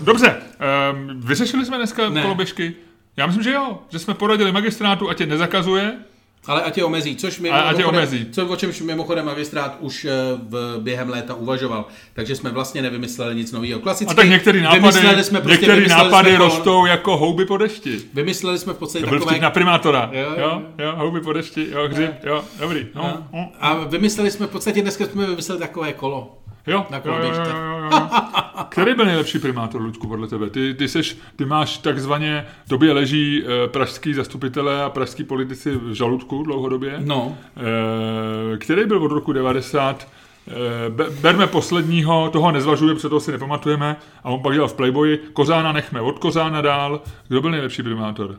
dobře, 0.00 0.36
uh, 0.36 1.12
vyřešili 1.26 1.64
jsme 1.64 1.76
dneska 1.76 2.08
Ne. 2.08 2.22
koloběžky? 2.22 2.74
Já 3.16 3.26
myslím, 3.26 3.44
že 3.44 3.52
jo, 3.52 3.78
že 3.90 3.98
jsme 3.98 4.14
poradili 4.14 4.52
magistrátu, 4.52 5.08
ať 5.10 5.18
tě 5.18 5.26
nezakazuje. 5.26 5.98
Ale 6.46 6.62
ať 6.62 6.78
je 6.78 6.84
omezí, 6.84 7.16
což 7.16 7.40
mi 7.40 7.50
A- 7.50 7.56
ať 7.60 7.70
je 7.72 7.76
mimochodem- 7.78 7.98
omezí. 8.00 8.26
Co, 8.32 8.46
o 8.46 8.56
čemž 8.56 8.80
mimochodem 8.80 9.26
magistrát 9.26 9.76
už 9.80 10.04
eh, 10.04 10.10
v, 10.48 10.76
během 10.80 11.08
léta 11.08 11.34
uvažoval. 11.34 11.84
Takže 12.14 12.36
jsme 12.36 12.50
vlastně 12.50 12.82
nevymysleli 12.82 13.34
nic 13.34 13.52
nového. 13.52 13.80
Klasicky 13.80 14.12
A 14.12 14.14
tak 14.14 14.28
některé 14.28 14.60
nápady, 14.60 15.24
jsme 15.24 15.40
prostě, 15.40 15.50
některé 15.52 15.74
vymysleli 15.74 16.04
nápady 16.04 16.28
jsme 16.30 16.38
rostou 16.38 16.86
jako 16.86 17.16
houby 17.16 17.44
po 17.44 17.56
dešti. 17.56 17.98
Vymysleli 18.14 18.58
jsme 18.58 18.72
v 18.72 18.76
podstatě 18.76 19.04
To 19.04 19.10
byl 19.10 19.18
takové... 19.18 19.38
na 19.38 19.50
primátora. 19.50 20.10
Jo, 20.12 20.28
Jo, 20.38 20.62
jo. 20.78 20.92
houby 20.96 21.20
po 21.20 21.32
dešti, 21.32 21.66
jo, 21.70 21.88
hřib, 21.88 22.10
jo, 22.24 22.44
dobrý. 22.60 22.86
No. 22.94 23.24
A 23.60 23.74
vymysleli 23.74 24.30
jsme 24.30 24.46
v 24.46 24.50
podstatě, 24.50 24.82
dneska 24.82 25.04
jsme 25.06 25.26
vymysleli 25.26 25.60
takové 25.60 25.92
kolo. 25.92 26.36
Jo, 26.66 26.86
Na 26.90 27.00
jo, 27.04 27.12
jo, 27.14 27.22
jo, 27.22 27.42
jo, 27.46 27.88
jo. 27.92 28.08
Který 28.68 28.94
byl 28.94 29.04
nejlepší 29.04 29.38
primátor, 29.38 29.80
Luďku, 29.82 30.08
podle 30.08 30.28
tebe? 30.28 30.50
Ty, 30.50 30.74
ty, 30.74 30.88
seš, 30.88 31.18
ty 31.36 31.44
máš 31.44 31.78
takzvaně, 31.78 32.46
tobě 32.68 32.92
leží 32.92 33.42
eh, 33.44 33.68
pražský 33.68 34.14
zastupitelé 34.14 34.82
a 34.82 34.90
pražský 34.90 35.24
politici 35.24 35.76
v 35.76 35.92
žaludku 35.92 36.42
dlouhodobě. 36.42 36.94
No, 37.04 37.36
Eh, 37.56 38.56
který 38.58 38.86
byl 38.86 39.04
od 39.04 39.12
roku 39.12 39.32
90. 39.32 40.08
Eh, 40.48 40.52
be- 40.90 41.10
berme 41.10 41.46
posledního, 41.46 42.30
toho 42.32 42.52
nezvažujeme, 42.52 42.94
protože 42.94 43.08
toho 43.08 43.20
si 43.20 43.32
nepamatujeme, 43.32 43.96
a 44.24 44.28
on 44.30 44.42
pak 44.42 44.52
dělal 44.54 44.68
v 44.68 44.74
Playboyi. 44.74 45.18
Kozána 45.32 45.72
nechme 45.72 46.00
od 46.00 46.18
Kozána 46.18 46.60
dál. 46.60 47.00
Kdo 47.28 47.40
byl 47.40 47.50
nejlepší 47.50 47.82
primátor? 47.82 48.38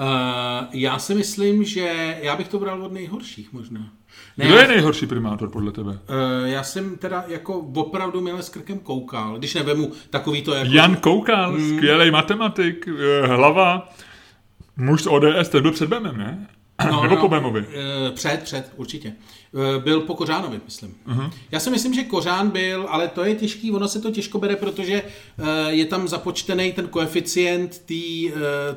Uh, 0.00 0.06
já 0.72 0.98
si 0.98 1.14
myslím, 1.14 1.64
že 1.64 2.18
já 2.22 2.36
bych 2.36 2.48
to 2.48 2.58
bral 2.58 2.82
od 2.82 2.92
nejhorších 2.92 3.52
možná. 3.52 3.80
Ne, 4.36 4.46
Kdo 4.46 4.56
je 4.56 4.68
nejhorší 4.68 5.06
primátor 5.06 5.50
podle 5.50 5.72
tebe? 5.72 5.90
Uh, 5.90 5.98
já 6.44 6.62
jsem 6.62 6.96
teda 6.96 7.24
jako 7.28 7.58
opravdu 7.58 8.20
měl 8.20 8.42
s 8.42 8.48
krkem 8.48 8.78
koukal, 8.78 9.38
když 9.38 9.54
nevemu 9.54 9.92
takový 10.10 10.42
to 10.42 10.54
jako... 10.54 10.70
Jan 10.72 10.96
Koukal, 10.96 11.52
Hmm. 11.52 11.76
skvělý 11.76 12.10
matematik, 12.10 12.88
eh, 13.22 13.26
hlava, 13.26 13.88
muž 14.76 15.02
z 15.02 15.06
ODS, 15.06 15.48
ten 15.48 15.62
byl 15.62 15.72
před 15.72 15.88
Bemem, 15.88 16.16
ne? 16.18 16.46
Nebo 17.02 17.16
po 17.16 17.28
Bemovi? 17.28 17.64
eh, 18.08 18.10
Před, 18.10 18.42
před, 18.42 18.72
určitě. 18.76 19.12
Eh, 19.76 19.80
Byl 19.80 20.00
po 20.00 20.14
Kořánovi, 20.14 20.60
myslím. 20.64 20.94
Uh-huh. 21.08 21.30
Já 21.50 21.60
si 21.60 21.70
myslím, 21.70 21.94
že 21.94 22.04
Kořán 22.04 22.50
byl, 22.50 22.86
ale 22.90 23.08
to 23.08 23.24
je 23.24 23.34
těžký, 23.34 23.72
ono 23.72 23.88
se 23.88 24.00
to 24.00 24.10
těžko 24.10 24.38
bere, 24.38 24.56
protože 24.56 25.02
eh, 25.38 25.72
je 25.72 25.84
tam 25.84 26.08
započtený 26.08 26.72
ten 26.72 26.88
koeficient 26.88 27.78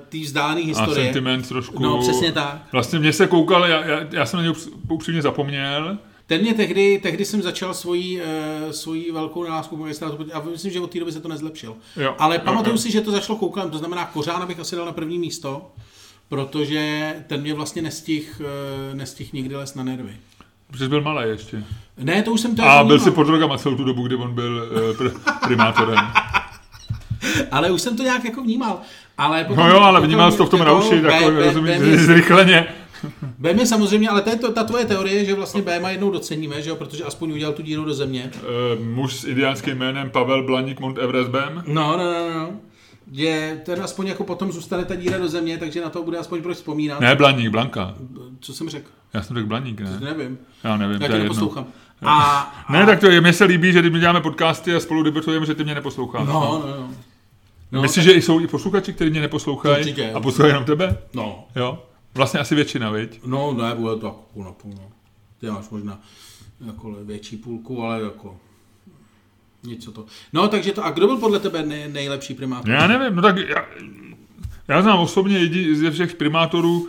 té 0.09 0.17
vzdálené 0.23 0.61
A 0.61 0.65
historie. 0.65 1.03
sentiment 1.05 1.47
trošku. 1.47 1.83
No, 1.83 1.99
přesně 2.01 2.31
tak. 2.31 2.61
Vlastně 2.71 2.99
mě 2.99 3.13
se 3.13 3.27
koukal, 3.27 3.65
já, 3.65 3.85
já, 3.85 3.99
já 4.11 4.25
jsem 4.25 4.37
na 4.37 4.43
něj 4.43 4.53
upřímně 4.89 5.21
zapomněl. 5.21 5.97
Ten 6.27 6.41
mě 6.41 6.53
tehdy, 6.53 6.99
tehdy 7.03 7.25
jsem 7.25 7.41
začal 7.41 7.73
svoji, 7.73 8.21
uh, 8.21 8.71
svoji 8.71 9.11
velkou 9.11 9.43
nalásku 9.43 9.75
k 9.75 9.79
magistrátu 9.79 10.25
a 10.33 10.41
myslím, 10.51 10.71
že 10.71 10.79
od 10.79 10.91
té 10.91 10.99
doby 10.99 11.11
se 11.11 11.19
to 11.21 11.27
nezlepšil. 11.27 11.75
Jo, 11.97 12.15
Ale 12.19 12.35
jo, 12.35 12.41
pamatuju 12.45 12.73
jo. 12.73 12.77
si, 12.77 12.91
že 12.91 13.01
to 13.01 13.11
začalo 13.11 13.39
koukalem, 13.39 13.71
to 13.71 13.77
znamená 13.77 14.05
Kořána 14.05 14.45
bych 14.45 14.59
asi 14.59 14.75
dal 14.75 14.85
na 14.85 14.91
první 14.91 15.19
místo, 15.19 15.71
protože 16.29 17.13
ten 17.27 17.41
mě 17.41 17.53
vlastně 17.53 17.81
nestih, 17.81 18.41
uh, 18.91 18.97
nestih 18.97 19.33
nikdy 19.33 19.55
les 19.55 19.75
na 19.75 19.83
nervy. 19.83 20.11
Protože 20.71 20.83
jsi 20.85 20.89
byl 20.89 21.01
malý 21.01 21.29
ještě. 21.29 21.63
Ne, 21.97 22.23
to 22.23 22.31
už 22.31 22.41
jsem 22.41 22.55
to 22.55 22.63
A 22.63 22.83
byl 22.83 22.97
vnímal. 22.97 22.99
si 23.05 23.11
pod 23.15 23.23
drogama 23.23 23.57
celou 23.57 23.75
tu 23.75 23.83
dobu, 23.83 24.07
kdy 24.07 24.15
on 24.15 24.33
byl 24.33 24.69
uh, 24.71 24.79
pr- 24.97 25.39
primátorem. 25.47 25.97
ale 27.51 27.71
už 27.71 27.81
jsem 27.81 27.97
to 27.97 28.03
nějak 28.03 28.23
jako 28.25 28.41
vnímal. 28.41 28.81
Ale 29.17 29.43
potom, 29.43 29.63
No 29.63 29.69
jo, 29.71 29.79
ale 29.79 30.01
vnímal 30.01 30.31
jsi 30.31 30.37
to 30.37 30.45
v 30.45 30.49
tom 30.49 30.61
rauši, 30.61 31.01
takový, 31.01 31.37
rozumíš, 31.37 31.99
zrychleně. 31.99 32.67
BM 33.37 33.59
je 33.59 33.65
samozřejmě, 33.65 34.09
ale 34.09 34.21
to 34.21 34.29
je 34.29 34.35
to, 34.35 34.51
ta 34.51 34.63
tvoje 34.63 34.85
teorie, 34.85 35.25
že 35.25 35.35
vlastně 35.35 35.61
BM 35.61 35.85
jednou 35.87 36.11
doceníme, 36.11 36.61
že 36.61 36.69
jo, 36.69 36.75
protože 36.75 37.03
aspoň 37.03 37.31
udělal 37.31 37.53
tu 37.53 37.61
díru 37.61 37.85
do 37.85 37.93
země. 37.93 38.31
Uh, 38.77 38.85
muž 38.85 39.13
s 39.15 39.23
ideálským 39.23 39.77
jménem 39.77 40.09
Pavel 40.09 40.43
Blaník 40.43 40.79
Mount 40.79 40.97
Everest 40.97 41.29
BM. 41.29 41.61
No, 41.67 41.97
no, 41.97 42.03
no, 42.03 42.33
no. 42.33 42.51
Je, 43.11 43.61
ten 43.65 43.81
aspoň 43.81 44.07
jako 44.07 44.23
potom 44.23 44.51
zůstane 44.51 44.85
ta 44.85 44.95
díra 44.95 45.17
do 45.17 45.27
země, 45.27 45.57
takže 45.57 45.81
na 45.81 45.89
to 45.89 46.03
bude 46.03 46.17
aspoň 46.17 46.41
proč 46.41 46.57
vzpomínat. 46.57 46.99
Ne, 46.99 47.15
Blaník, 47.15 47.49
Blanka. 47.49 47.95
Co 48.39 48.53
jsem 48.53 48.69
řekl? 48.69 48.89
Já 49.13 49.21
jsem 49.23 49.35
řekl 49.35 49.47
Blaník, 49.47 49.81
ne? 49.81 49.99
Nevím. 49.99 50.37
Já 50.63 50.77
nevím, 50.77 50.93
Já 50.93 50.99
to 50.99 51.05
tě 51.07 51.11
jedno. 51.13 51.23
neposlouchám. 51.23 51.65
A, 52.01 52.65
Ne, 52.69 52.85
tak 52.85 52.99
to 52.99 53.07
je, 53.07 53.21
mně 53.21 53.33
se 53.33 53.45
líbí, 53.45 53.71
že 53.73 53.79
když 53.79 53.91
my 53.93 53.99
děláme 53.99 54.21
podcasty 54.21 54.75
a 54.75 54.79
spolu 54.79 55.03
debatujeme, 55.03 55.45
že 55.45 55.55
ty 55.55 55.63
mě 55.63 55.75
neposloucháš. 55.75 56.27
no, 56.27 56.33
no, 56.65 56.75
no. 56.81 56.89
No, 57.71 57.81
Myslíš, 57.81 58.05
že 58.05 58.11
jsou 58.13 58.39
i 58.39 58.47
posluchači, 58.47 58.93
kteří 58.93 59.11
mě 59.11 59.21
neposlouchají 59.21 59.95
a 60.13 60.19
poslouchají 60.19 60.49
jenom 60.51 60.65
tebe? 60.65 60.97
No, 61.13 61.47
Jo? 61.55 61.83
Vlastně 62.13 62.39
asi 62.39 62.55
většina, 62.55 62.91
viď? 62.91 63.19
no, 63.25 63.53
ne, 63.53 63.75
bude 63.75 63.95
to 63.95 64.05
jako 64.05 64.19
půl 64.33 64.43
na 64.43 64.51
půl, 64.51 64.71
no. 64.77 64.83
Ty 65.39 65.47
máš 65.51 65.69
možná 65.69 65.99
jako 66.65 66.91
větší 67.03 67.37
půlku, 67.37 67.83
ale 67.83 68.01
jako 68.01 68.37
něco 69.63 69.91
to. 69.91 70.05
No, 70.33 70.47
takže 70.47 70.71
to, 70.71 70.85
a 70.85 70.91
kdo 70.91 71.07
byl 71.07 71.17
podle 71.17 71.39
tebe 71.39 71.63
nej, 71.63 71.89
nejlepší 71.91 72.33
primátor? 72.33 72.69
Já 72.69 72.87
nevím, 72.87 73.15
no 73.15 73.21
tak 73.21 73.37
já, 73.37 73.65
já 74.67 74.81
znám 74.81 74.99
osobně 74.99 75.39
jedi, 75.39 75.75
ze 75.75 75.91
všech 75.91 76.15
primátorů, 76.15 76.87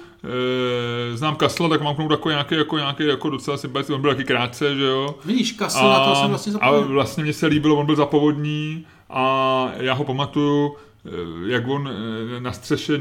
e, 1.15 1.17
znám 1.17 1.37
Kasla, 1.37 1.69
tak 1.69 1.83
mám 1.83 1.95
k 1.95 1.97
tomu 1.97 2.09
takový 2.09 2.33
nějaký, 2.33 2.55
jako, 2.55 2.79
nějaký 2.79 3.07
jako 3.07 3.31
docela 3.31 3.57
sympatický, 3.57 3.93
on 3.93 4.01
byl 4.01 4.11
taky 4.11 4.25
krátce, 4.25 4.77
že 4.77 4.85
jo? 4.85 5.19
Vidíš, 5.25 5.53
Kasl, 5.53 5.89
na 5.89 6.05
to 6.05 6.15
jsem 6.15 6.29
vlastně 6.29 6.53
a 6.53 6.53
zapomněl. 6.53 6.89
vlastně 6.89 7.23
mně 7.23 7.33
se 7.33 7.47
líbilo, 7.47 7.77
on 7.77 7.87
byl 7.87 7.97
zapovodní 7.97 8.87
a 9.11 9.73
já 9.77 9.95
ho 9.95 10.05
pamatuju, 10.05 10.77
eh, 11.07 11.11
jak 11.47 11.69
on 11.69 11.89
eh, 11.89 12.41
na 12.41 12.53
střeše 12.53 13.01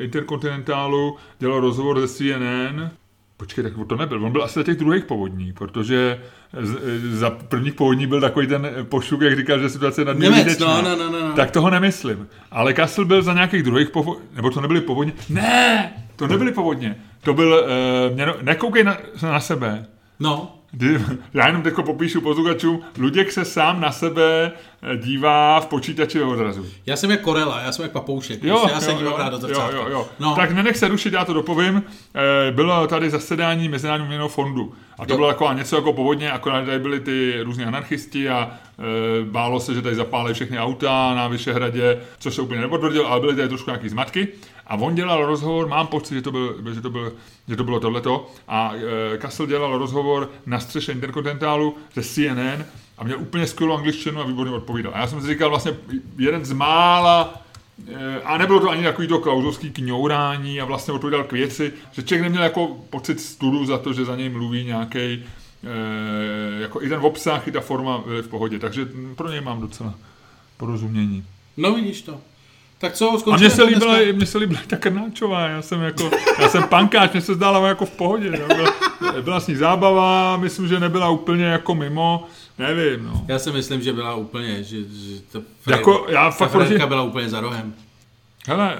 Interkontinentálu 0.00 1.16
dělal 1.38 1.60
rozhovor 1.60 2.00
ze 2.00 2.08
CNN. 2.08 2.90
Počkej, 3.36 3.64
tak 3.64 3.72
to 3.88 3.96
nebyl. 3.96 4.24
On 4.24 4.32
byl 4.32 4.44
asi 4.44 4.54
za 4.54 4.62
těch 4.62 4.76
druhých 4.76 5.04
povodní, 5.04 5.52
protože 5.52 6.20
eh, 6.54 7.16
za 7.16 7.30
prvních 7.30 7.74
povodní 7.74 8.06
byl 8.06 8.20
takový 8.20 8.46
ten 8.46 8.70
pošuk, 8.82 9.20
jak 9.20 9.36
říkal, 9.36 9.58
že 9.58 9.68
situace 9.68 10.00
je 10.00 10.04
nadměrně 10.04 10.56
no, 10.60 10.82
no, 10.82 10.96
no, 10.96 11.10
no. 11.10 11.32
Tak 11.32 11.50
toho 11.50 11.70
nemyslím. 11.70 12.28
Ale 12.50 12.72
Kassel 12.72 13.04
byl 13.04 13.22
za 13.22 13.34
nějakých 13.34 13.62
druhých 13.62 13.90
povodní, 13.90 14.24
nebo 14.34 14.50
to 14.50 14.60
nebyly 14.60 14.80
povodně. 14.80 15.12
Ne, 15.28 15.92
to 16.16 16.26
nebyly 16.26 16.52
povodně. 16.52 16.96
To 17.22 17.34
byl, 17.34 17.64
uh, 18.08 18.14
mě, 18.14 18.26
nekoukej 18.42 18.84
na, 18.84 18.98
na 19.22 19.40
sebe. 19.40 19.86
No, 20.20 20.58
Kdy- 20.76 21.00
Já 21.34 21.46
jenom 21.46 21.62
teď 21.62 21.74
popíšu 21.74 22.20
posluchačům, 22.20 22.80
Luděk 22.98 23.32
se 23.32 23.44
sám 23.44 23.80
na 23.80 23.92
sebe 23.92 24.52
eh, 24.82 24.96
dívá 24.96 25.60
v 25.60 25.66
počítačovém 25.66 26.28
odrazu. 26.28 26.66
já 26.86 26.96
jsem 26.96 27.10
jak 27.10 27.20
Korela, 27.20 27.60
já 27.60 27.72
jsem 27.72 27.82
jak 27.82 27.92
papoušek. 27.92 28.44
Jo, 28.44 28.66
já 28.72 28.80
se 28.80 28.90
jo, 28.92 28.98
dívám 28.98 29.12
jo, 29.12 29.18
rád 29.18 29.28
do 29.28 29.36
jo, 29.36 29.40
zrcátka. 29.40 29.76
jo, 29.76 29.86
jo. 29.90 30.06
No, 30.20 30.34
Tak 30.36 30.50
nenech 30.50 30.76
se 30.76 30.88
rušit, 30.88 31.12
já 31.12 31.24
to 31.24 31.32
dopovím. 31.32 31.82
Eh, 32.48 32.52
Bylo 32.52 32.86
tady 32.86 33.10
zasedání 33.10 33.68
Mezinárodního 33.68 34.08
měnového 34.08 34.28
fondu. 34.28 34.74
A 34.98 35.06
to 35.06 35.12
Jo. 35.12 35.16
bylo 35.16 35.28
taková 35.28 35.52
něco 35.52 35.76
jako 35.76 35.92
povodně, 35.92 36.30
akorát 36.32 36.64
tady 36.64 36.78
byli 36.78 37.00
ty 37.00 37.40
různí 37.42 37.64
anarchisti 37.64 38.28
a 38.28 38.50
e, 38.78 39.24
bálo 39.24 39.60
se, 39.60 39.74
že 39.74 39.82
tady 39.82 39.94
zapálí 39.94 40.34
všechny 40.34 40.58
auta 40.58 41.14
na 41.14 41.28
Vyšehradě, 41.28 41.98
což 42.18 42.34
se 42.34 42.42
úplně 42.42 42.60
nepotvrdil, 42.60 43.06
ale 43.06 43.20
byly 43.20 43.36
tady 43.36 43.48
trošku 43.48 43.70
nějaký 43.70 43.88
zmatky. 43.88 44.28
A 44.66 44.76
on 44.76 44.94
dělal 44.94 45.26
rozhovor, 45.26 45.68
mám 45.68 45.86
pocit, 45.86 46.14
že 46.14 46.22
to, 46.22 46.32
byl, 46.32 46.56
že 46.74 46.80
to, 46.80 46.90
byl, 46.90 47.12
že 47.48 47.56
to 47.56 47.64
bylo 47.64 47.80
tohleto, 47.80 48.30
a 48.48 48.72
e, 49.14 49.18
Kassel 49.18 49.46
dělal 49.46 49.78
rozhovor 49.78 50.30
na 50.46 50.60
střeše 50.60 50.92
Interkontinentálu 50.92 51.76
ze 51.94 52.02
CNN 52.02 52.64
a 52.98 53.04
měl 53.04 53.20
úplně 53.20 53.46
skvělou 53.46 53.76
angličtinu 53.76 54.20
a 54.20 54.24
výborně 54.24 54.54
odpovídal. 54.54 54.92
A 54.94 54.98
já 54.98 55.06
jsem 55.06 55.20
si 55.20 55.26
říkal 55.26 55.50
vlastně 55.50 55.72
jeden 56.18 56.44
z 56.44 56.52
mála 56.52 57.44
Eh, 57.88 58.20
A 58.24 58.38
nebylo 58.38 58.60
to 58.60 58.70
ani 58.70 58.82
takový 58.82 59.08
to 59.08 59.18
klauzovský 59.18 59.70
kňourání 59.70 60.60
a 60.60 60.64
vlastně 60.64 60.94
odpovídal 60.94 61.24
k 61.24 61.32
věci, 61.32 61.72
že 61.92 62.02
člověk 62.02 62.22
neměl 62.22 62.42
jako 62.42 62.66
pocit 62.90 63.20
studu 63.20 63.66
za 63.66 63.78
to, 63.78 63.92
že 63.92 64.04
za 64.04 64.16
něj 64.16 64.28
mluví 64.28 64.64
nějaký 64.64 65.24
jako 66.58 66.82
i 66.82 66.88
ten 66.88 67.00
obsah, 67.02 67.48
i 67.48 67.52
ta 67.52 67.60
forma 67.60 68.02
v 68.22 68.28
pohodě. 68.28 68.58
Takže 68.58 68.88
pro 69.16 69.30
něj 69.30 69.40
mám 69.40 69.60
docela 69.60 69.94
porozumění. 70.56 71.24
no 71.56 71.74
vidíš 71.74 72.02
to. 72.02 72.20
Tak 72.84 72.92
co, 72.92 73.32
A 73.32 73.36
mně 73.36 73.50
se 73.50 73.62
líbila, 73.62 73.96
mně 74.12 74.26
se 74.26 74.38
líbila 74.38 74.60
ta 74.66 74.76
Krnáčová, 74.76 75.48
já 75.48 75.62
jsem 75.62 75.82
jako, 75.82 76.10
já 76.38 76.48
jsem 76.48 76.62
pankáč, 76.62 77.12
mně 77.12 77.20
se 77.20 77.34
zdála 77.34 77.68
jako 77.68 77.86
v 77.86 77.90
pohodě. 77.90 78.26
jo. 78.26 78.46
Byla, 78.46 78.72
byla 79.22 79.40
s 79.40 79.46
ní 79.46 79.56
zábava, 79.56 80.36
myslím, 80.36 80.68
že 80.68 80.80
nebyla 80.80 81.08
úplně 81.08 81.44
jako 81.44 81.74
mimo, 81.74 82.26
nevím, 82.58 83.04
no. 83.04 83.24
Já 83.28 83.38
si 83.38 83.52
myslím, 83.52 83.82
že 83.82 83.92
byla 83.92 84.14
úplně, 84.14 84.62
že, 84.62 84.76
že 84.76 85.20
ta, 85.32 85.38
Jako, 85.66 86.06
já 86.08 86.24
ta 86.24 86.30
fakt 86.30 86.50
proti, 86.50 86.78
byla 86.86 87.02
úplně 87.02 87.28
za 87.28 87.40
rohem. 87.40 87.74
hele, 88.46 88.74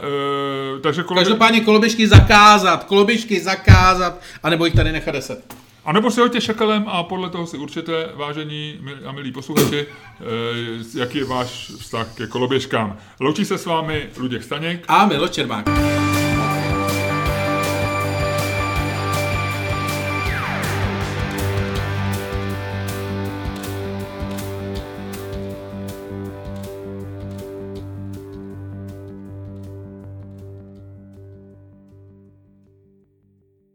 uh, 0.75 0.81
takže 0.81 1.03
kolem, 1.03 1.25
Každopádně 1.25 1.61
koloběžky 1.61 2.09
zakázat, 2.09 2.85
koloběžky 2.85 3.41
zakázat, 3.41 4.21
anebo 4.43 4.65
jich 4.65 4.75
tady 4.75 4.93
nechat 4.93 5.13
deset. 5.13 5.55
A 5.85 5.93
nebo 5.93 6.11
si 6.11 6.21
hoďte 6.21 6.41
šakalem 6.41 6.85
a 6.87 7.03
podle 7.03 7.31
toho 7.31 7.47
si 7.47 7.59
určitě, 7.59 8.09
vážení 8.15 8.81
a 9.07 9.13
milí 9.13 9.33
posluchači, 9.33 9.87
eh, 9.87 10.99
jaký 10.99 11.19
je 11.19 11.25
váš 11.25 11.73
vztah 11.79 12.15
ke 12.15 12.27
koloběžkám. 12.27 12.97
Loučí 13.21 13.45
se 13.45 13.59
s 13.59 13.67
vámi 13.67 14.09
Luděk 14.17 14.43
Staněk. 14.43 14.85
A 14.89 15.07
Milo 15.07 15.29
Čermák. 15.29 15.65